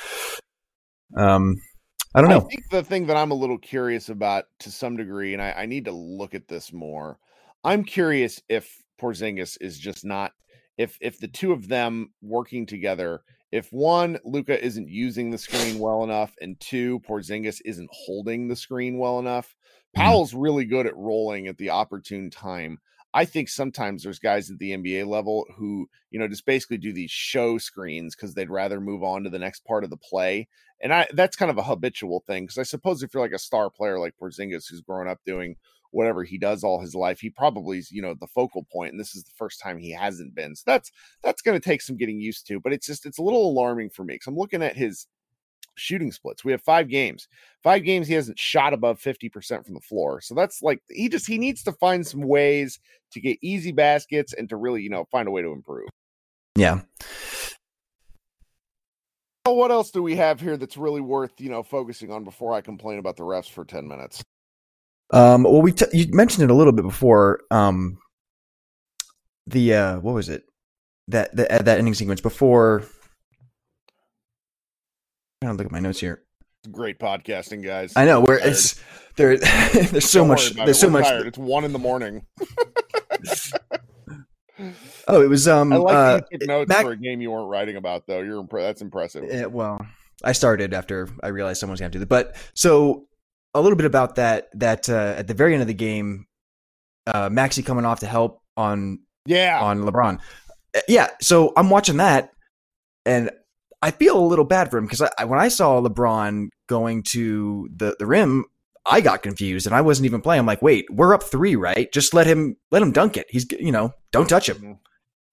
um 1.15 1.55
i 2.15 2.21
don't 2.21 2.29
know 2.29 2.37
i 2.37 2.49
think 2.49 2.69
the 2.69 2.83
thing 2.83 3.07
that 3.07 3.17
i'm 3.17 3.31
a 3.31 3.35
little 3.35 3.57
curious 3.57 4.09
about 4.09 4.45
to 4.59 4.71
some 4.71 4.97
degree 4.97 5.33
and 5.33 5.41
I, 5.41 5.51
I 5.51 5.65
need 5.65 5.85
to 5.85 5.91
look 5.91 6.35
at 6.35 6.47
this 6.47 6.73
more 6.73 7.17
i'm 7.63 7.83
curious 7.83 8.41
if 8.49 8.81
porzingis 9.01 9.57
is 9.61 9.79
just 9.79 10.03
not 10.03 10.33
if 10.77 10.97
if 11.01 11.19
the 11.19 11.27
two 11.27 11.53
of 11.53 11.67
them 11.67 12.11
working 12.21 12.65
together 12.65 13.21
if 13.51 13.71
one 13.71 14.19
Luka 14.25 14.63
isn't 14.63 14.89
using 14.89 15.29
the 15.29 15.37
screen 15.37 15.79
well 15.79 16.03
enough, 16.03 16.35
and 16.41 16.59
two 16.59 16.99
Porzingis 16.99 17.61
isn't 17.63 17.89
holding 17.91 18.47
the 18.47 18.55
screen 18.55 18.97
well 18.97 19.19
enough, 19.19 19.47
mm-hmm. 19.47 20.01
Powell's 20.01 20.33
really 20.33 20.65
good 20.65 20.85
at 20.85 20.97
rolling 20.97 21.47
at 21.47 21.57
the 21.57 21.69
opportune 21.69 22.29
time. 22.29 22.79
I 23.13 23.23
think 23.25 23.47
sometimes 23.47 24.03
there's 24.03 24.19
guys 24.19 24.51
at 24.51 24.59
the 24.59 24.71
NBA 24.71 25.07
level 25.07 25.45
who, 25.57 25.87
you 26.11 26.19
know, 26.19 26.27
just 26.27 26.45
basically 26.45 26.77
do 26.77 26.91
these 26.91 27.09
show 27.09 27.57
screens 27.57 28.15
because 28.15 28.33
they'd 28.33 28.49
rather 28.49 28.81
move 28.81 29.01
on 29.01 29.23
to 29.23 29.29
the 29.29 29.39
next 29.39 29.65
part 29.65 29.85
of 29.85 29.89
the 29.89 29.97
play. 29.97 30.47
And 30.81 30.93
I 30.93 31.07
that's 31.13 31.35
kind 31.35 31.51
of 31.51 31.57
a 31.57 31.63
habitual 31.63 32.23
thing 32.27 32.43
because 32.43 32.57
I 32.57 32.63
suppose 32.63 33.01
if 33.01 33.13
you're 33.13 33.23
like 33.23 33.31
a 33.31 33.39
star 33.39 33.69
player 33.69 33.99
like 33.99 34.15
Porzingis 34.21 34.69
who's 34.69 34.81
grown 34.81 35.07
up 35.07 35.19
doing 35.25 35.55
whatever 35.91 36.23
he 36.23 36.37
does 36.37 36.63
all 36.63 36.79
his 36.79 36.95
life. 36.95 37.19
He 37.19 37.29
probably 37.29 37.79
is, 37.79 37.91
you 37.91 38.01
know, 38.01 38.13
the 38.13 38.27
focal 38.27 38.65
point, 38.71 38.91
and 38.91 38.99
this 38.99 39.15
is 39.15 39.23
the 39.23 39.31
first 39.35 39.59
time 39.59 39.77
he 39.77 39.91
hasn't 39.91 40.35
been. 40.35 40.55
So 40.55 40.63
that's 40.65 40.91
that's 41.23 41.41
going 41.41 41.59
to 41.59 41.63
take 41.63 41.81
some 41.81 41.97
getting 41.97 42.19
used 42.19 42.47
to. 42.47 42.59
But 42.59 42.73
it's 42.73 42.87
just 42.87 43.05
it's 43.05 43.17
a 43.17 43.23
little 43.23 43.49
alarming 43.49 43.89
for 43.89 44.03
me 44.03 44.15
because 44.15 44.27
I'm 44.27 44.37
looking 44.37 44.63
at 44.63 44.75
his 44.75 45.07
shooting 45.75 46.11
splits. 46.11 46.43
We 46.43 46.51
have 46.51 46.61
five 46.61 46.89
games. 46.89 47.27
Five 47.63 47.83
games 47.83 48.07
he 48.07 48.15
hasn't 48.15 48.39
shot 48.39 48.73
above 48.73 48.99
50% 48.99 49.65
from 49.65 49.75
the 49.75 49.79
floor. 49.79 50.21
So 50.21 50.33
that's 50.33 50.61
like 50.61 50.81
he 50.89 51.07
just 51.09 51.27
he 51.27 51.37
needs 51.37 51.63
to 51.63 51.71
find 51.73 52.05
some 52.05 52.21
ways 52.21 52.79
to 53.11 53.21
get 53.21 53.37
easy 53.41 53.71
baskets 53.71 54.33
and 54.33 54.49
to 54.49 54.57
really, 54.57 54.81
you 54.81 54.89
know, 54.89 55.05
find 55.11 55.27
a 55.27 55.31
way 55.31 55.41
to 55.41 55.51
improve. 55.51 55.89
Yeah. 56.55 56.81
What 59.53 59.71
else 59.71 59.91
do 59.91 60.01
we 60.01 60.15
have 60.15 60.39
here 60.39 60.57
that's 60.57 60.77
really 60.77 61.01
worth, 61.01 61.39
you 61.39 61.49
know, 61.49 61.63
focusing 61.63 62.11
on 62.11 62.23
before 62.23 62.53
I 62.53 62.61
complain 62.61 62.99
about 62.99 63.17
the 63.17 63.23
refs 63.23 63.49
for 63.49 63.65
10 63.65 63.87
minutes? 63.87 64.23
Um, 65.11 65.43
well, 65.43 65.61
we 65.61 65.71
t- 65.71 65.85
you 65.93 66.07
mentioned 66.11 66.43
it 66.43 66.53
a 66.53 66.53
little 66.53 66.73
bit 66.73 66.83
before. 66.83 67.41
Um, 67.49 67.99
the 69.45 69.73
uh, 69.73 69.99
what 69.99 70.13
was 70.13 70.29
it? 70.29 70.43
That 71.07 71.35
the, 71.35 71.51
uh, 71.51 71.61
that 71.61 71.77
ending 71.77 71.93
sequence 71.93 72.19
before. 72.19 72.83
I'm 75.41 75.47
gonna 75.47 75.57
look 75.57 75.67
at 75.67 75.71
my 75.71 75.79
notes 75.79 75.99
here. 75.99 76.23
Great 76.71 76.99
podcasting, 76.99 77.63
guys. 77.63 77.93
I 77.95 78.05
know 78.05 78.19
where 78.19 78.37
it's 78.37 78.81
there. 79.15 79.37
there's 79.37 80.09
so 80.09 80.19
Don't 80.19 80.27
much. 80.27 80.49
There's 80.51 80.79
so 80.79 80.89
much. 80.89 81.05
Tired. 81.05 81.27
It's 81.27 81.37
one 81.37 81.63
in 81.63 81.71
the 81.71 81.79
morning. 81.79 82.25
oh, 85.07 85.21
it 85.21 85.29
was. 85.29 85.47
Um, 85.47 85.73
I 85.73 85.77
like 85.77 85.95
uh, 85.95 86.21
notes 86.41 86.69
Mac- 86.69 86.83
for 86.83 86.91
a 86.91 86.97
game 86.97 87.21
you 87.21 87.31
weren't 87.31 87.49
writing 87.49 87.75
about, 87.75 88.07
though. 88.07 88.21
You're 88.21 88.39
imp- 88.39 88.51
that's 88.51 88.81
impressive. 88.81 89.25
Yeah, 89.29 89.45
well, 89.45 89.85
I 90.23 90.31
started 90.31 90.73
after 90.73 91.09
I 91.23 91.27
realized 91.27 91.59
someone's 91.59 91.79
going 91.79 91.91
to 91.91 91.95
do 91.95 91.99
that. 91.99 92.09
But 92.09 92.35
so 92.53 93.07
a 93.53 93.61
little 93.61 93.77
bit 93.77 93.85
about 93.85 94.15
that. 94.15 94.49
That 94.53 94.89
uh, 94.89 95.15
at 95.17 95.27
the 95.27 95.33
very 95.33 95.53
end 95.53 95.61
of 95.61 95.67
the 95.67 95.73
game, 95.73 96.25
uh, 97.05 97.29
Maxi 97.29 97.65
coming 97.65 97.85
off 97.85 97.99
to 98.01 98.07
help 98.07 98.41
on 98.55 98.99
yeah 99.25 99.59
on 99.61 99.83
LeBron. 99.83 100.19
Uh, 100.75 100.79
yeah, 100.87 101.09
so 101.21 101.53
I'm 101.55 101.69
watching 101.69 101.97
that, 101.97 102.31
and 103.05 103.31
I 103.81 103.91
feel 103.91 104.17
a 104.19 104.25
little 104.25 104.45
bad 104.45 104.71
for 104.71 104.77
him 104.77 104.85
because 104.85 105.07
I, 105.17 105.25
when 105.25 105.39
I 105.39 105.49
saw 105.49 105.81
LeBron 105.81 106.49
going 106.67 107.03
to 107.09 107.69
the 107.75 107.95
the 107.99 108.05
rim, 108.05 108.45
I 108.87 109.01
got 109.01 109.21
confused 109.21 109.65
and 109.65 109.75
I 109.75 109.81
wasn't 109.81 110.05
even 110.05 110.21
playing. 110.21 110.39
I'm 110.39 110.45
like, 110.45 110.61
wait, 110.61 110.85
we're 110.89 111.13
up 111.13 111.23
three, 111.23 111.55
right? 111.55 111.91
Just 111.91 112.13
let 112.13 112.25
him 112.27 112.55
let 112.71 112.81
him 112.81 112.91
dunk 112.91 113.17
it. 113.17 113.27
He's 113.29 113.45
you 113.51 113.71
know, 113.71 113.93
don't 114.11 114.29
touch 114.29 114.49
him. 114.49 114.57
Mm-hmm. 114.57 114.71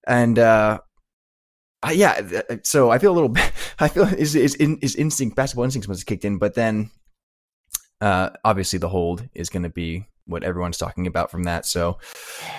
And 0.06 0.38
uh, 0.38 0.80
I, 1.82 1.92
yeah, 1.92 2.42
so 2.62 2.90
I 2.90 2.99
feel 2.99 3.12
a 3.12 3.14
little. 3.14 3.28
bit. 3.30 3.52
I 3.78 3.88
feel 3.88 4.04
his 4.04 4.32
his, 4.32 4.56
his 4.56 4.96
instinct, 4.96 5.37
basketball 5.37 5.64
instincts, 5.64 5.88
must 5.88 6.00
have 6.00 6.06
kicked 6.06 6.25
in, 6.25 6.38
but 6.38 6.54
then 6.54 6.90
uh, 8.00 8.30
obviously, 8.44 8.78
the 8.78 8.88
hold 8.88 9.28
is 9.34 9.49
going 9.49 9.62
to 9.62 9.70
be 9.70 10.06
what 10.26 10.42
everyone's 10.42 10.78
talking 10.78 11.06
about 11.06 11.30
from 11.30 11.44
that. 11.44 11.66
So, 11.66 11.99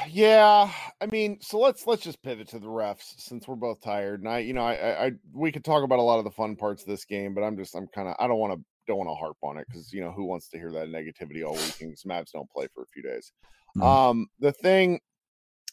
yeah, 0.09 0.71
I 1.01 1.05
mean, 1.07 1.39
so 1.41 1.59
let's 1.59 1.85
let's 1.85 2.03
just 2.03 2.23
pivot 2.23 2.49
to 2.49 2.59
the 2.59 2.67
refs 2.67 3.13
since 3.17 3.47
we're 3.47 3.55
both 3.55 3.81
tired. 3.81 4.21
And 4.21 4.29
I, 4.29 4.39
you 4.39 4.53
know, 4.53 4.63
I, 4.63 5.05
I 5.05 5.11
we 5.33 5.51
could 5.51 5.65
talk 5.65 5.83
about 5.83 5.99
a 5.99 6.03
lot 6.03 6.19
of 6.19 6.25
the 6.25 6.31
fun 6.31 6.55
parts 6.55 6.83
of 6.83 6.87
this 6.87 7.05
game, 7.05 7.33
but 7.33 7.43
I'm 7.43 7.57
just 7.57 7.75
I'm 7.75 7.87
kind 7.87 8.07
of 8.07 8.15
I 8.19 8.27
don't 8.27 8.39
want 8.39 8.53
to 8.53 8.65
don't 8.87 8.97
want 8.97 9.09
to 9.09 9.15
harp 9.15 9.37
on 9.43 9.57
it 9.57 9.65
because 9.67 9.91
you 9.93 10.01
know 10.01 10.11
who 10.11 10.25
wants 10.25 10.49
to 10.49 10.57
hear 10.57 10.71
that 10.71 10.87
negativity 10.87 11.45
all 11.45 11.53
weekend? 11.53 11.91
Because 11.91 12.03
Mavs 12.03 12.31
don't 12.31 12.49
play 12.49 12.67
for 12.73 12.83
a 12.83 12.87
few 12.93 13.03
days. 13.03 13.31
Mm-hmm. 13.77 13.83
Um, 13.83 14.27
the 14.39 14.51
thing, 14.51 14.99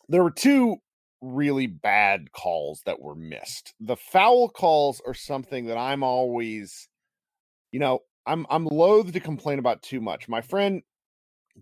there 0.09 0.23
were 0.23 0.31
two 0.31 0.77
really 1.21 1.67
bad 1.67 2.33
calls 2.33 2.83
that 2.85 3.01
were 3.01 3.15
missed. 3.15 3.75
The 3.81 3.97
foul 3.97 4.49
calls 4.49 5.01
are 5.07 5.15
something 5.15 5.67
that 5.67 5.79
I'm 5.79 6.03
always, 6.03 6.89
you 7.71 7.81
know, 7.81 8.01
I'm 8.27 8.47
I'm 8.51 8.67
loath 8.67 9.13
to 9.13 9.21
complain 9.21 9.59
about 9.59 9.83
too 9.83 10.01
much. 10.01 10.29
My 10.29 10.41
friend 10.41 10.83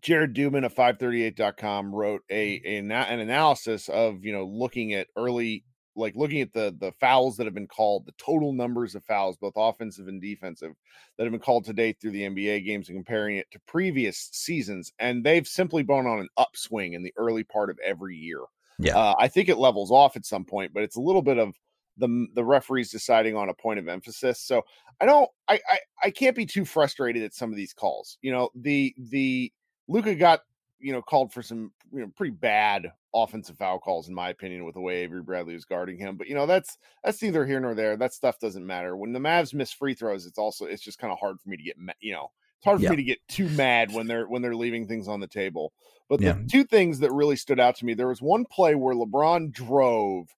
Jared 0.01 0.35
Dubin 0.35 0.65
of 0.65 0.75
538.com 0.75 1.95
wrote 1.95 2.23
a, 2.31 2.61
a 2.65 2.79
an 2.79 2.91
analysis 2.91 3.89
of 3.89 4.25
you 4.25 4.33
know 4.33 4.45
looking 4.47 4.95
at 4.95 5.09
early 5.17 5.65
like 5.97 6.15
looking 6.17 6.41
at 6.41 6.53
the 6.53 6.75
the 6.79 6.93
fouls 7.01 7.37
that 7.37 7.47
have 7.47 7.55
been 7.55 7.67
called, 7.67 8.07
the 8.07 8.15
total 8.19 8.53
numbers 8.53 8.95
of 8.95 9.05
fouls, 9.05 9.37
both 9.37 9.55
offensive 9.57 10.09
and 10.09 10.21
defensive, 10.21 10.75
that 11.17 11.25
have 11.25 11.33
been 11.33 11.41
called 11.41 11.65
to 11.65 11.73
date 11.73 11.99
through 12.01 12.13
the 12.13 12.23
NBA 12.23 12.65
games, 12.65 12.89
and 12.89 12.97
comparing 12.97 13.37
it 13.37 13.51
to 13.51 13.61
previous 13.67 14.29
seasons, 14.33 14.93
and 14.99 15.25
they've 15.25 15.47
simply 15.47 15.83
gone 15.83 16.07
on 16.07 16.21
an 16.21 16.29
upswing 16.37 16.95
in 16.95 17.03
the 17.03 17.15
early 17.17 17.45
part 17.45 17.71
of 17.71 17.79
every 17.85 18.17
year. 18.17 18.41
Yeah, 18.79 18.97
uh, 18.97 19.15
I 19.19 19.29
think 19.29 19.49
it 19.49 19.59
levels 19.59 19.91
off 19.91 20.17
at 20.17 20.27
some 20.27 20.45
point, 20.45 20.73
but 20.73 20.83
it's 20.83 20.97
a 20.97 21.01
little 21.01 21.23
bit 21.23 21.39
of 21.39 21.55
the 21.97 22.27
the 22.35 22.45
referees 22.45 22.91
deciding 22.91 23.37
on 23.37 23.49
a 23.49 23.55
point 23.55 23.79
of 23.79 23.89
emphasis. 23.89 24.41
So 24.41 24.63
I 25.01 25.07
don't 25.07 25.29
I, 25.49 25.61
I 25.69 25.79
I 26.05 26.11
can't 26.11 26.37
be 26.37 26.47
too 26.47 26.65
frustrated 26.65 27.23
at 27.23 27.35
some 27.35 27.51
of 27.51 27.57
these 27.57 27.73
calls. 27.73 28.19
You 28.23 28.33
know, 28.33 28.51
the 28.55 28.95
the 28.97 29.53
Luka 29.89 30.15
got 30.15 30.41
you 30.81 30.93
know 30.93 31.03
called 31.03 31.33
for 31.33 31.43
some 31.43 31.73
you 31.93 32.01
know 32.01 32.13
pretty 32.17 32.33
bad 32.35 32.93
offensive 33.15 33.57
foul 33.59 33.79
calls 33.81 34.09
in 34.09 34.15
my 34.15 34.31
opinion 34.31 34.65
with 34.65 34.75
the 34.75 34.81
way 34.81 34.99
Avery 35.03 35.23
Bradley 35.23 35.55
was 35.55 35.65
guarding 35.65 35.99
him. 35.99 36.17
But 36.17 36.29
you 36.29 36.35
know 36.35 36.47
that's 36.47 36.79
that's 37.05 37.23
neither 37.23 37.47
here 37.47 37.61
nor 37.61 37.75
there. 37.75 37.97
That 37.97 38.15
stuff 38.15 38.39
doesn't 38.39 38.67
matter. 38.67 38.97
When 38.97 39.13
the 39.13 39.19
Mavs 39.19 39.55
miss 39.55 39.73
free 39.73 39.95
throws, 39.95 40.27
it's 40.27 40.39
also 40.39 40.65
it's 40.67 40.83
just 40.83 40.99
kind 40.99 41.13
of 41.13 41.19
hard 41.19 41.41
for 41.41 41.49
me 41.49 41.57
to 41.57 41.63
get 41.63 41.77
you 42.01 42.13
know 42.13 42.29
It's 42.59 42.65
hard 42.65 42.83
for 42.83 42.87
Yeah. 42.87 42.91
me 42.91 42.97
to 42.97 43.03
get 43.03 43.19
too 43.29 43.49
mad 43.49 43.93
when 43.93 44.07
they're 44.07 44.29
when 44.29 44.43
they're 44.43 44.57
leaving 44.57 44.87
things 44.87 45.09
on 45.09 45.21
the 45.21 45.27
table. 45.29 45.73
But 46.09 46.23
the 46.23 46.35
Yeah. 46.35 46.39
two 46.49 46.65
things 46.65 46.99
that 47.01 47.13
really 47.13 47.37
stood 47.37 47.61
out 47.61 47.77
to 47.77 47.85
me, 47.85 47.95
there 47.95 48.09
was 48.09 48.23
one 48.23 48.45
play 48.45 48.75
where 48.75 48.95
LeBron 48.95 49.53
drove, 49.53 50.29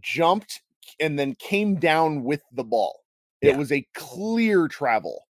jumped, 0.00 0.62
and 1.00 1.18
then 1.18 1.34
came 1.36 1.76
down 1.76 2.24
with 2.24 2.42
the 2.52 2.64
ball. 2.64 3.04
It 3.42 3.50
Yeah. 3.50 3.56
was 3.56 3.72
a 3.72 3.86
clear 3.94 4.68
travel. 4.68 5.25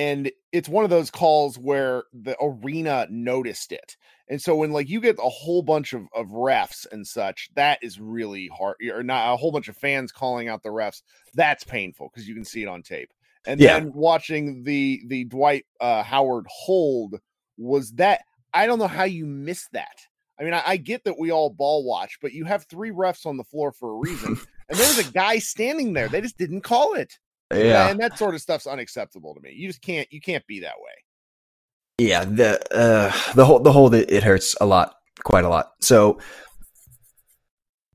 And 0.00 0.32
it's 0.50 0.68
one 0.68 0.84
of 0.84 0.88
those 0.88 1.10
calls 1.10 1.58
where 1.58 2.04
the 2.14 2.34
arena 2.40 3.06
noticed 3.10 3.70
it. 3.70 3.98
And 4.28 4.40
so 4.40 4.56
when 4.56 4.72
like 4.72 4.88
you 4.88 4.98
get 4.98 5.18
a 5.18 5.28
whole 5.28 5.60
bunch 5.60 5.92
of, 5.92 6.06
of 6.14 6.28
refs 6.28 6.86
and 6.90 7.06
such, 7.06 7.50
that 7.54 7.80
is 7.82 8.00
really 8.00 8.48
hard 8.48 8.76
or 8.90 9.02
not 9.02 9.34
a 9.34 9.36
whole 9.36 9.52
bunch 9.52 9.68
of 9.68 9.76
fans 9.76 10.10
calling 10.10 10.48
out 10.48 10.62
the 10.62 10.70
refs. 10.70 11.02
That's 11.34 11.64
painful 11.64 12.08
because 12.08 12.26
you 12.26 12.34
can 12.34 12.46
see 12.46 12.62
it 12.62 12.66
on 12.66 12.82
tape. 12.82 13.12
And 13.44 13.60
Yeah. 13.60 13.78
then 13.78 13.92
watching 13.92 14.62
the 14.64 15.02
the 15.06 15.24
Dwight 15.24 15.66
uh, 15.82 16.02
Howard 16.02 16.46
hold 16.48 17.20
was 17.58 17.92
that 17.92 18.22
I 18.54 18.66
don't 18.66 18.78
know 18.78 18.86
how 18.86 19.04
you 19.04 19.26
missed 19.26 19.72
that. 19.72 19.98
I 20.40 20.44
mean, 20.44 20.54
I, 20.54 20.62
I 20.64 20.76
get 20.78 21.04
that 21.04 21.18
we 21.18 21.30
all 21.30 21.50
ball 21.50 21.84
watch, 21.84 22.16
but 22.22 22.32
you 22.32 22.46
have 22.46 22.64
three 22.64 22.90
refs 22.90 23.26
on 23.26 23.36
the 23.36 23.44
floor 23.44 23.70
for 23.70 23.90
a 23.90 23.98
reason, 23.98 24.40
and 24.70 24.78
there 24.78 24.88
was 24.88 25.06
a 25.06 25.12
guy 25.12 25.40
standing 25.40 25.92
there. 25.92 26.08
They 26.08 26.22
just 26.22 26.38
didn't 26.38 26.62
call 26.62 26.94
it. 26.94 27.18
Yeah. 27.52 27.88
and 27.88 27.98
that 28.00 28.16
sort 28.18 28.34
of 28.34 28.40
stuff's 28.40 28.66
unacceptable 28.66 29.34
to 29.34 29.40
me. 29.40 29.52
You 29.56 29.68
just 29.68 29.82
can't 29.82 30.06
you 30.12 30.20
can't 30.20 30.46
be 30.46 30.60
that 30.60 30.74
way. 30.78 32.06
Yeah, 32.06 32.24
the 32.24 32.58
uh, 32.74 33.12
the 33.34 33.44
whole 33.44 33.60
the 33.60 33.72
whole 33.72 33.92
it 33.92 34.22
hurts 34.22 34.56
a 34.60 34.66
lot, 34.66 34.94
quite 35.24 35.44
a 35.44 35.48
lot. 35.48 35.72
So, 35.82 36.18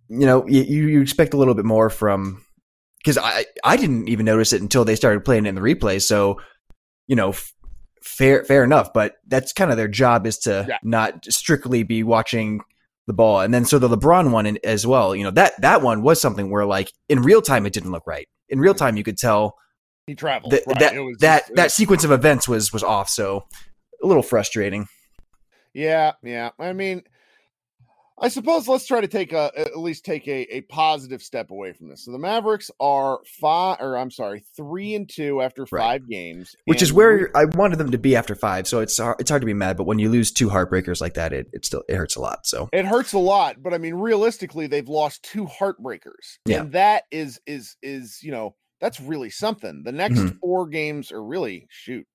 you 0.09 0.25
know, 0.25 0.45
you 0.47 0.61
you 0.63 1.01
expect 1.01 1.33
a 1.33 1.37
little 1.37 1.55
bit 1.55 1.65
more 1.65 1.89
from 1.89 2.43
because 2.99 3.17
I 3.17 3.45
I 3.63 3.77
didn't 3.77 4.07
even 4.09 4.25
notice 4.25 4.53
it 4.53 4.61
until 4.61 4.85
they 4.85 4.95
started 4.95 5.25
playing 5.25 5.45
it 5.45 5.49
in 5.49 5.55
the 5.55 5.61
replay. 5.61 6.01
So, 6.01 6.39
you 7.07 7.15
know, 7.15 7.29
f- 7.29 7.51
fair 8.03 8.43
fair 8.45 8.63
enough, 8.63 8.93
but 8.93 9.15
that's 9.27 9.53
kind 9.53 9.71
of 9.71 9.77
their 9.77 9.87
job 9.87 10.27
is 10.27 10.37
to 10.39 10.65
Yeah. 10.69 10.77
not 10.83 11.25
strictly 11.25 11.83
be 11.83 12.03
watching 12.03 12.61
the 13.07 13.13
ball. 13.13 13.41
And 13.41 13.53
then 13.53 13.65
so 13.65 13.79
the 13.79 13.89
LeBron 13.89 14.31
one 14.31 14.57
as 14.63 14.85
well, 14.85 15.15
you 15.15 15.23
know, 15.23 15.31
that 15.31 15.59
that 15.61 15.81
one 15.81 16.03
was 16.03 16.21
something 16.21 16.51
where 16.51 16.65
like 16.65 16.91
in 17.09 17.21
real 17.23 17.41
time 17.41 17.65
it 17.65 17.73
didn't 17.73 17.91
look 17.91 18.05
right. 18.05 18.27
In 18.49 18.59
real 18.59 18.73
time 18.73 18.97
you 18.97 19.03
could 19.03 19.17
tell 19.17 19.57
He 20.07 20.15
traveled. 20.15 20.51
that 20.53 20.63
right. 20.67 20.79
that 20.79 20.93
that 21.19 21.39
just- 21.43 21.55
that 21.55 21.63
was- 21.65 21.73
sequence 21.73 22.03
of 22.03 22.11
events 22.11 22.47
was 22.47 22.71
was 22.73 22.83
off. 22.83 23.09
So 23.09 23.45
a 24.03 24.07
little 24.07 24.23
frustrating. 24.23 24.87
Yeah, 25.73 26.13
yeah. 26.23 26.51
I 26.59 26.73
mean, 26.73 27.03
I 28.17 28.29
suppose 28.29 28.67
let's 28.67 28.87
try 28.87 29.01
to 29.01 29.07
take 29.07 29.33
a 29.33 29.51
at 29.57 29.77
least 29.77 30.05
take 30.05 30.25
a, 30.27 30.55
a 30.55 30.61
positive 30.61 31.21
step 31.21 31.51
away 31.51 31.73
from 31.73 31.89
this. 31.89 32.05
So 32.05 32.11
the 32.13 32.17
Mavericks 32.19 32.71
are 32.79 33.19
five, 33.39 33.77
or 33.81 33.97
I'm 33.97 34.09
sorry, 34.11 34.43
three 34.55 34.95
and 34.95 35.09
two 35.09 35.41
after 35.41 35.65
Right. 35.69 35.81
five 35.81 36.09
games, 36.09 36.55
which 36.65 36.81
is 36.81 36.93
where 36.93 37.17
we- 37.17 37.39
I 37.41 37.45
wanted 37.45 37.77
them 37.77 37.91
to 37.91 37.97
be 37.97 38.15
after 38.15 38.33
five. 38.33 38.67
So 38.67 38.79
it's 38.79 38.97
hard, 38.97 39.17
it's 39.19 39.29
hard 39.29 39.41
to 39.41 39.45
be 39.45 39.53
mad, 39.53 39.75
but 39.75 39.83
when 39.85 39.99
you 39.99 40.09
lose 40.09 40.31
two 40.31 40.49
heartbreakers 40.49 41.01
like 41.01 41.15
that, 41.15 41.33
it, 41.33 41.47
it 41.51 41.65
still 41.65 41.83
it 41.89 41.95
hurts 41.95 42.15
a 42.15 42.21
lot. 42.21 42.45
So 42.47 42.69
it 42.71 42.85
hurts 42.85 43.11
a 43.11 43.19
lot. 43.19 43.61
But 43.61 43.73
I 43.73 43.77
mean, 43.79 43.95
realistically, 43.95 44.67
they've 44.67 44.87
lost 44.87 45.23
two 45.23 45.45
heartbreakers, 45.45 46.37
Yeah. 46.45 46.61
and 46.61 46.71
that 46.71 47.03
is 47.11 47.39
is 47.45 47.75
is 47.83 48.19
you 48.23 48.31
know 48.31 48.55
that's 48.79 48.99
really 49.01 49.29
something. 49.29 49.83
The 49.83 49.91
next 49.91 50.19
Mhm. 50.19 50.39
four 50.39 50.67
games 50.67 51.11
are 51.11 51.23
really 51.23 51.67
shoot. 51.69 52.05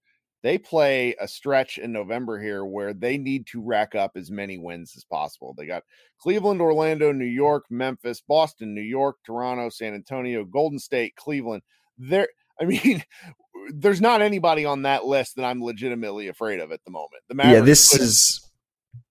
They 0.43 0.57
play 0.57 1.15
a 1.21 1.29
stretch 1.29 1.79
in 1.79 1.93
November 1.93 2.41
here 2.41 2.65
where 2.65 2.95
they 2.95 3.19
need 3.19 3.47
to 3.49 3.61
rack 3.61 3.95
up 3.95 4.13
as 4.17 4.31
many 4.31 4.57
wins 4.57 4.95
as 4.97 5.05
possible. 5.05 5.55
They 5.57 5.67
got 5.67 5.83
Cleveland, 6.19 6.61
Orlando, 6.61 7.13
New 7.13 7.27
York, 7.27 7.65
Memphis, 7.69 8.23
Boston, 8.27 8.75
New 8.75 8.81
York, 8.81 9.17
Toronto, 9.25 9.69
San 9.69 9.95
Antonio, 9.95 10.45
Golden 10.45 10.79
State, 10.79 11.15
Cleveland. 11.17 11.63
There, 11.99 12.29
I 12.61 12.65
mean, 12.65 13.05
there's 13.75 14.01
not 14.01 14.23
anybody 14.23 14.65
on 14.65 14.83
that 14.83 15.05
list 15.05 15.37
that 15.37 15.45
I'm 15.45 15.63
legitimately 15.63 16.29
afraid 16.29 16.61
of 16.61 16.73
at 16.73 16.81
the 16.85 16.91
moment. 16.91 17.23
The 17.29 17.37
yeah, 17.37 17.61
this 17.61 17.95
is 17.95 18.47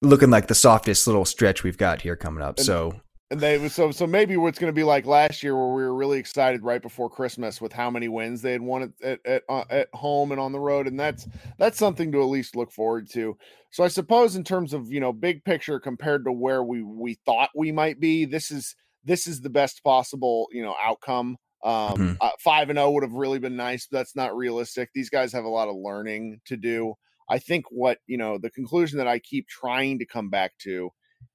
looking 0.01 0.29
like 0.29 0.47
the 0.47 0.55
softest 0.55 1.07
little 1.07 1.25
stretch 1.25 1.63
we've 1.63 1.77
got 1.77 2.01
here 2.01 2.15
coming 2.15 2.43
up. 2.43 2.59
So 2.59 3.01
and 3.31 3.39
they 3.39 3.69
so 3.69 3.91
so 3.91 4.07
maybe 4.07 4.37
what's 4.37 4.57
going 4.57 4.69
to 4.73 4.75
be 4.75 4.83
like 4.83 5.05
last 5.05 5.43
year 5.43 5.55
where 5.55 5.75
we 5.75 5.83
were 5.83 5.93
really 5.93 6.17
excited 6.17 6.63
right 6.63 6.81
before 6.81 7.09
Christmas 7.09 7.61
with 7.61 7.71
how 7.71 7.89
many 7.91 8.07
wins 8.07 8.41
they 8.41 8.51
had 8.53 8.61
won 8.61 8.81
at 8.83 9.01
at 9.03 9.25
at, 9.25 9.43
uh, 9.47 9.65
at 9.69 9.89
home 9.93 10.31
and 10.31 10.41
on 10.41 10.51
the 10.51 10.59
road, 10.59 10.87
and 10.87 10.99
that's 10.99 11.27
that's 11.57 11.77
something 11.77 12.11
to 12.11 12.21
at 12.21 12.25
least 12.25 12.55
look 12.55 12.71
forward 12.71 13.09
to. 13.11 13.37
So 13.71 13.83
I 13.83 13.87
suppose 13.87 14.35
in 14.35 14.43
terms 14.43 14.73
of 14.73 14.91
you 14.91 14.99
know 14.99 15.13
big 15.13 15.43
picture 15.43 15.79
compared 15.79 16.25
to 16.25 16.31
where 16.31 16.63
we 16.63 16.81
we 16.81 17.15
thought 17.25 17.51
we 17.55 17.71
might 17.71 17.99
be, 17.99 18.25
this 18.25 18.49
is 18.49 18.75
this 19.03 19.27
is 19.27 19.41
the 19.41 19.49
best 19.49 19.83
possible 19.83 20.47
you 20.51 20.63
know 20.63 20.75
outcome. 20.81 21.37
Um, 21.63 21.97
Mhm. 21.97 22.19
uh, 22.21 22.31
five 22.39 22.69
and 22.69 22.77
zero 22.77 22.89
would 22.91 23.03
have 23.03 23.13
really 23.13 23.37
been 23.39 23.57
nice, 23.57 23.85
but 23.87 23.97
that's 23.99 24.15
not 24.15 24.35
realistic. 24.35 24.89
These 24.93 25.09
guys 25.09 25.33
have 25.33 25.43
a 25.43 25.49
lot 25.49 25.67
of 25.67 25.75
learning 25.75 26.41
to 26.45 26.57
do. 26.57 26.95
I 27.29 27.37
think 27.37 27.65
what 27.69 27.99
you 28.07 28.17
know 28.17 28.39
the 28.39 28.49
conclusion 28.49 28.97
that 28.97 29.07
I 29.07 29.19
keep 29.19 29.47
trying 29.47 29.99
to 29.99 30.05
come 30.05 30.29
back 30.31 30.57
to 30.59 30.89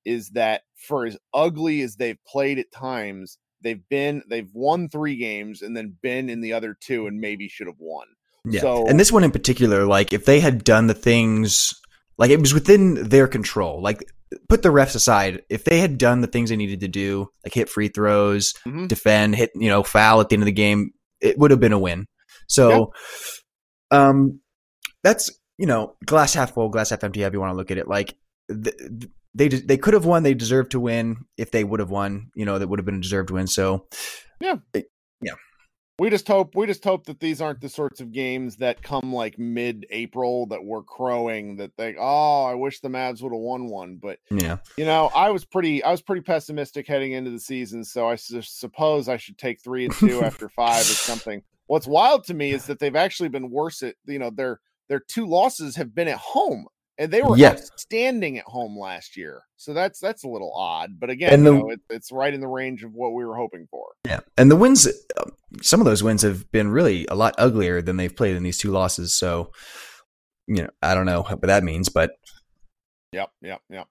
is 0.04 0.30
that 0.30 0.62
for 0.76 1.06
as 1.06 1.16
ugly 1.32 1.82
as 1.82 1.96
they've 1.96 2.18
played 2.26 2.58
at 2.58 2.70
times, 2.72 3.38
they've 3.62 3.86
been 3.88 4.22
they've 4.28 4.50
won 4.52 4.88
three 4.88 5.16
games 5.16 5.62
and 5.62 5.76
then 5.76 5.96
been 6.02 6.28
in 6.28 6.40
the 6.40 6.52
other 6.52 6.76
two 6.78 7.06
and 7.06 7.20
maybe 7.20 7.48
should 7.48 7.66
have 7.66 7.78
won. 7.78 8.06
yeah, 8.48 8.60
So- 8.60 8.86
and 8.86 9.00
this 9.00 9.10
one 9.12 9.24
in 9.24 9.30
particular, 9.30 9.86
like 9.86 10.12
if 10.12 10.24
they 10.26 10.40
had 10.40 10.64
done 10.64 10.86
the 10.86 10.94
things 10.94 11.72
like 12.18 12.30
it 12.30 12.40
was 12.40 12.52
within 12.54 13.08
their 13.08 13.26
control, 13.26 13.80
like 13.82 14.04
put 14.48 14.62
the 14.62 14.68
refs 14.68 14.94
aside, 14.94 15.42
if 15.48 15.64
they 15.64 15.78
had 15.80 15.96
done 15.96 16.20
the 16.20 16.26
things 16.26 16.50
they 16.50 16.56
needed 16.56 16.80
to 16.80 16.88
do, 16.88 17.28
like 17.44 17.54
hit 17.54 17.68
free 17.68 17.88
throws, 17.88 18.52
Mhm. 18.66 18.86
defend, 18.88 19.34
hit 19.36 19.50
you 19.54 19.68
know 19.68 19.82
foul 19.82 20.20
at 20.20 20.28
the 20.28 20.34
end 20.34 20.42
of 20.42 20.46
the 20.46 20.52
game, 20.52 20.90
it 21.20 21.38
would 21.38 21.50
have 21.50 21.60
been 21.60 21.72
a 21.72 21.78
win. 21.78 22.06
So, 22.48 22.92
um, 23.90 24.40
that's 25.02 25.30
you 25.58 25.66
know 25.66 25.94
glass 26.04 26.34
half 26.34 26.52
full, 26.54 26.68
glass 26.68 26.90
half 26.90 27.04
empty. 27.04 27.20
However 27.20 27.36
you 27.36 27.40
want 27.40 27.52
to 27.52 27.56
look 27.56 27.70
at 27.70 27.78
it, 27.78 27.88
like 27.88 28.14
th- 28.50 28.76
th- 28.76 29.10
they 29.34 29.48
de- 29.48 29.60
they 29.60 29.76
could 29.76 29.94
have 29.94 30.04
won, 30.04 30.22
they 30.22 30.34
deserved 30.34 30.70
to 30.72 30.80
win. 30.80 31.24
If 31.36 31.50
they 31.50 31.64
would 31.64 31.80
have 31.80 31.90
won, 31.90 32.30
you 32.34 32.44
know 32.44 32.58
that 32.58 32.68
would 32.68 32.78
have 32.78 32.86
been 32.86 32.96
a 32.96 33.00
deserved 33.00 33.30
win. 33.30 33.46
So, 33.46 33.86
yeah, 34.40 34.56
it, 34.72 34.86
yeah. 35.20 35.34
We 35.98 36.10
just 36.10 36.26
hope 36.26 36.54
we 36.54 36.66
just 36.66 36.84
hope 36.84 37.06
that 37.06 37.20
these 37.20 37.40
aren't 37.40 37.60
the 37.60 37.68
sorts 37.68 38.00
of 38.00 38.12
games 38.12 38.56
that 38.56 38.82
come 38.82 39.12
like 39.12 39.38
mid-April 39.38 40.46
that 40.46 40.64
we're 40.64 40.82
crowing 40.82 41.56
that 41.56 41.76
they 41.76 41.94
oh 41.98 42.44
I 42.44 42.54
wish 42.54 42.80
the 42.80 42.88
Mavs 42.88 43.22
would 43.22 43.32
have 43.32 43.40
won 43.40 43.66
one, 43.66 43.98
but 44.02 44.18
yeah, 44.30 44.58
you 44.76 44.84
know 44.84 45.10
I 45.14 45.30
was 45.30 45.44
pretty 45.44 45.84
I 45.84 45.92
was 45.92 46.02
pretty 46.02 46.22
pessimistic 46.22 46.86
heading 46.88 47.12
into 47.12 47.30
the 47.30 47.38
season, 47.38 47.84
so 47.84 48.08
I 48.08 48.16
su- 48.16 48.42
suppose 48.42 49.08
I 49.08 49.16
should 49.16 49.38
take 49.38 49.62
three 49.62 49.84
and 49.84 49.94
two 49.94 50.22
after 50.24 50.48
five 50.48 50.80
or 50.80 50.94
something. 50.94 51.42
What's 51.66 51.86
wild 51.86 52.24
to 52.24 52.34
me 52.34 52.52
is 52.52 52.66
that 52.66 52.80
they've 52.80 52.96
actually 52.96 53.28
been 53.28 53.50
worse 53.50 53.82
at 53.82 53.94
you 54.06 54.18
know 54.18 54.30
their 54.30 54.60
their 54.88 55.00
two 55.00 55.26
losses 55.26 55.76
have 55.76 55.94
been 55.94 56.08
at 56.08 56.18
home 56.18 56.66
and 56.98 57.10
they 57.10 57.22
were 57.22 57.38
outstanding 57.38 58.38
at 58.38 58.44
home 58.44 58.78
last 58.78 59.16
year, 59.16 59.42
so 59.56 59.72
that's 59.72 59.98
that's 59.98 60.24
a 60.24 60.28
little 60.28 60.52
odd. 60.54 60.98
But 60.98 61.10
again, 61.10 61.32
And 61.32 61.44
you 61.44 61.52
know, 61.52 61.70
it, 61.70 61.80
it's 61.90 62.12
right 62.12 62.32
in 62.32 62.40
the 62.40 62.48
range 62.48 62.84
of 62.84 62.92
what 62.92 63.12
we 63.12 63.24
were 63.24 63.36
hoping 63.36 63.66
for. 63.70 63.86
yeah, 64.06 64.20
and 64.36 64.50
the 64.50 64.56
wins, 64.56 64.86
uh, 64.86 65.24
some 65.62 65.80
of 65.80 65.86
those 65.86 66.02
wins 66.02 66.22
have 66.22 66.50
been 66.52 66.68
really 66.68 67.06
a 67.10 67.14
lot 67.14 67.34
uglier 67.38 67.82
than 67.82 67.96
they've 67.96 68.14
played 68.14 68.36
in 68.36 68.42
these 68.42 68.58
two 68.58 68.70
losses. 68.70 69.16
So, 69.16 69.50
you 70.46 70.62
know, 70.62 70.70
I 70.82 70.94
don't 70.94 71.06
know 71.06 71.22
what 71.22 71.40
that 71.42 71.64
means, 71.64 71.88
but 71.88 72.12
Yep, 73.14 73.30
yep, 73.42 73.60
yep. 73.70 73.86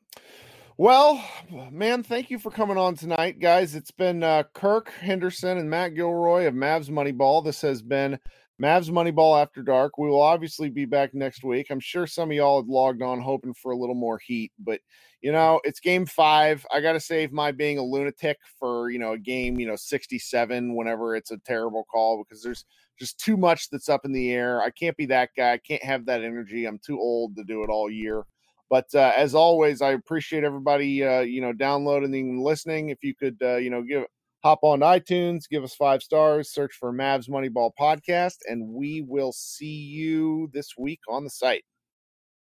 Well, 0.75 1.23
man, 1.71 2.03
thank 2.03 2.29
you 2.29 2.37
for 2.39 2.51
coming 2.51 2.77
on 2.77 2.95
tonight, 2.95 3.39
guys. 3.39 3.73
It's 3.73 3.91
been 3.91 4.21
uh, 4.21 4.43
Kirk 4.53 4.91
Henderson 4.99 5.57
and 5.57 5.69
Matt 5.69 5.95
Gilroy 5.95 6.45
of 6.45 6.55
Mavs 6.55 6.89
Moneyball. 6.89 7.41
This 7.45 7.61
has 7.61 7.81
been 7.81 8.19
Mavs 8.63 8.89
Moneyball 8.89 9.41
After 9.41 9.61
Dark. 9.61 9.97
We 9.97 10.07
will 10.07 10.21
obviously 10.21 10.69
be 10.69 10.85
back 10.85 11.13
next 11.13 11.43
week. 11.43 11.67
I'm 11.69 11.81
sure 11.81 12.07
some 12.07 12.31
of 12.31 12.37
y'all 12.37 12.61
had 12.61 12.69
logged 12.69 13.01
on 13.01 13.19
hoping 13.19 13.53
for 13.53 13.73
a 13.73 13.77
little 13.77 13.93
more 13.93 14.17
heat, 14.25 14.53
but 14.57 14.79
you 15.21 15.33
know, 15.33 15.59
it's 15.65 15.81
game 15.81 16.05
five. 16.05 16.65
I 16.71 16.79
got 16.79 16.93
to 16.93 16.99
save 17.01 17.33
my 17.33 17.51
being 17.51 17.77
a 17.77 17.83
lunatic 17.83 18.37
for, 18.57 18.89
you 18.89 18.99
know, 18.99 19.13
a 19.13 19.17
game, 19.17 19.59
you 19.59 19.67
know, 19.67 19.75
67 19.75 20.73
whenever 20.75 21.13
it's 21.13 21.31
a 21.31 21.39
terrible 21.39 21.83
call 21.91 22.23
because 22.23 22.41
there's 22.41 22.63
just 22.97 23.19
too 23.19 23.35
much 23.35 23.69
that's 23.69 23.89
up 23.89 24.05
in 24.05 24.13
the 24.13 24.31
air. 24.31 24.61
I 24.61 24.69
can't 24.69 24.95
be 24.95 25.07
that 25.07 25.31
guy. 25.35 25.51
I 25.51 25.57
can't 25.57 25.83
have 25.83 26.05
that 26.05 26.23
energy. 26.23 26.65
I'm 26.65 26.79
too 26.79 26.97
old 26.97 27.35
to 27.35 27.43
do 27.43 27.63
it 27.63 27.69
all 27.69 27.91
year. 27.91 28.23
But 28.69 28.85
uh, 28.95 29.11
as 29.17 29.35
always, 29.35 29.81
I 29.81 29.91
appreciate 29.91 30.45
everybody, 30.45 31.03
uh, 31.03 31.19
you 31.19 31.41
know, 31.41 31.51
downloading 31.51 32.13
and 32.13 32.41
listening. 32.41 32.89
If 32.89 33.03
you 33.03 33.13
could, 33.13 33.35
uh, 33.41 33.57
you 33.57 33.69
know, 33.69 33.81
give 33.81 34.05
hop 34.43 34.59
on 34.63 34.81
iTunes, 34.81 35.47
give 35.49 35.63
us 35.63 35.73
five 35.73 36.03
stars, 36.03 36.49
search 36.49 36.73
for 36.73 36.91
Mavs 36.91 37.29
Moneyball 37.29 37.71
Podcast, 37.79 38.39
and 38.47 38.67
we 38.67 39.01
will 39.01 39.31
see 39.31 39.65
you 39.73 40.49
this 40.53 40.77
week 40.77 40.99
on 41.07 41.23
the 41.23 41.29
site. 41.29 41.63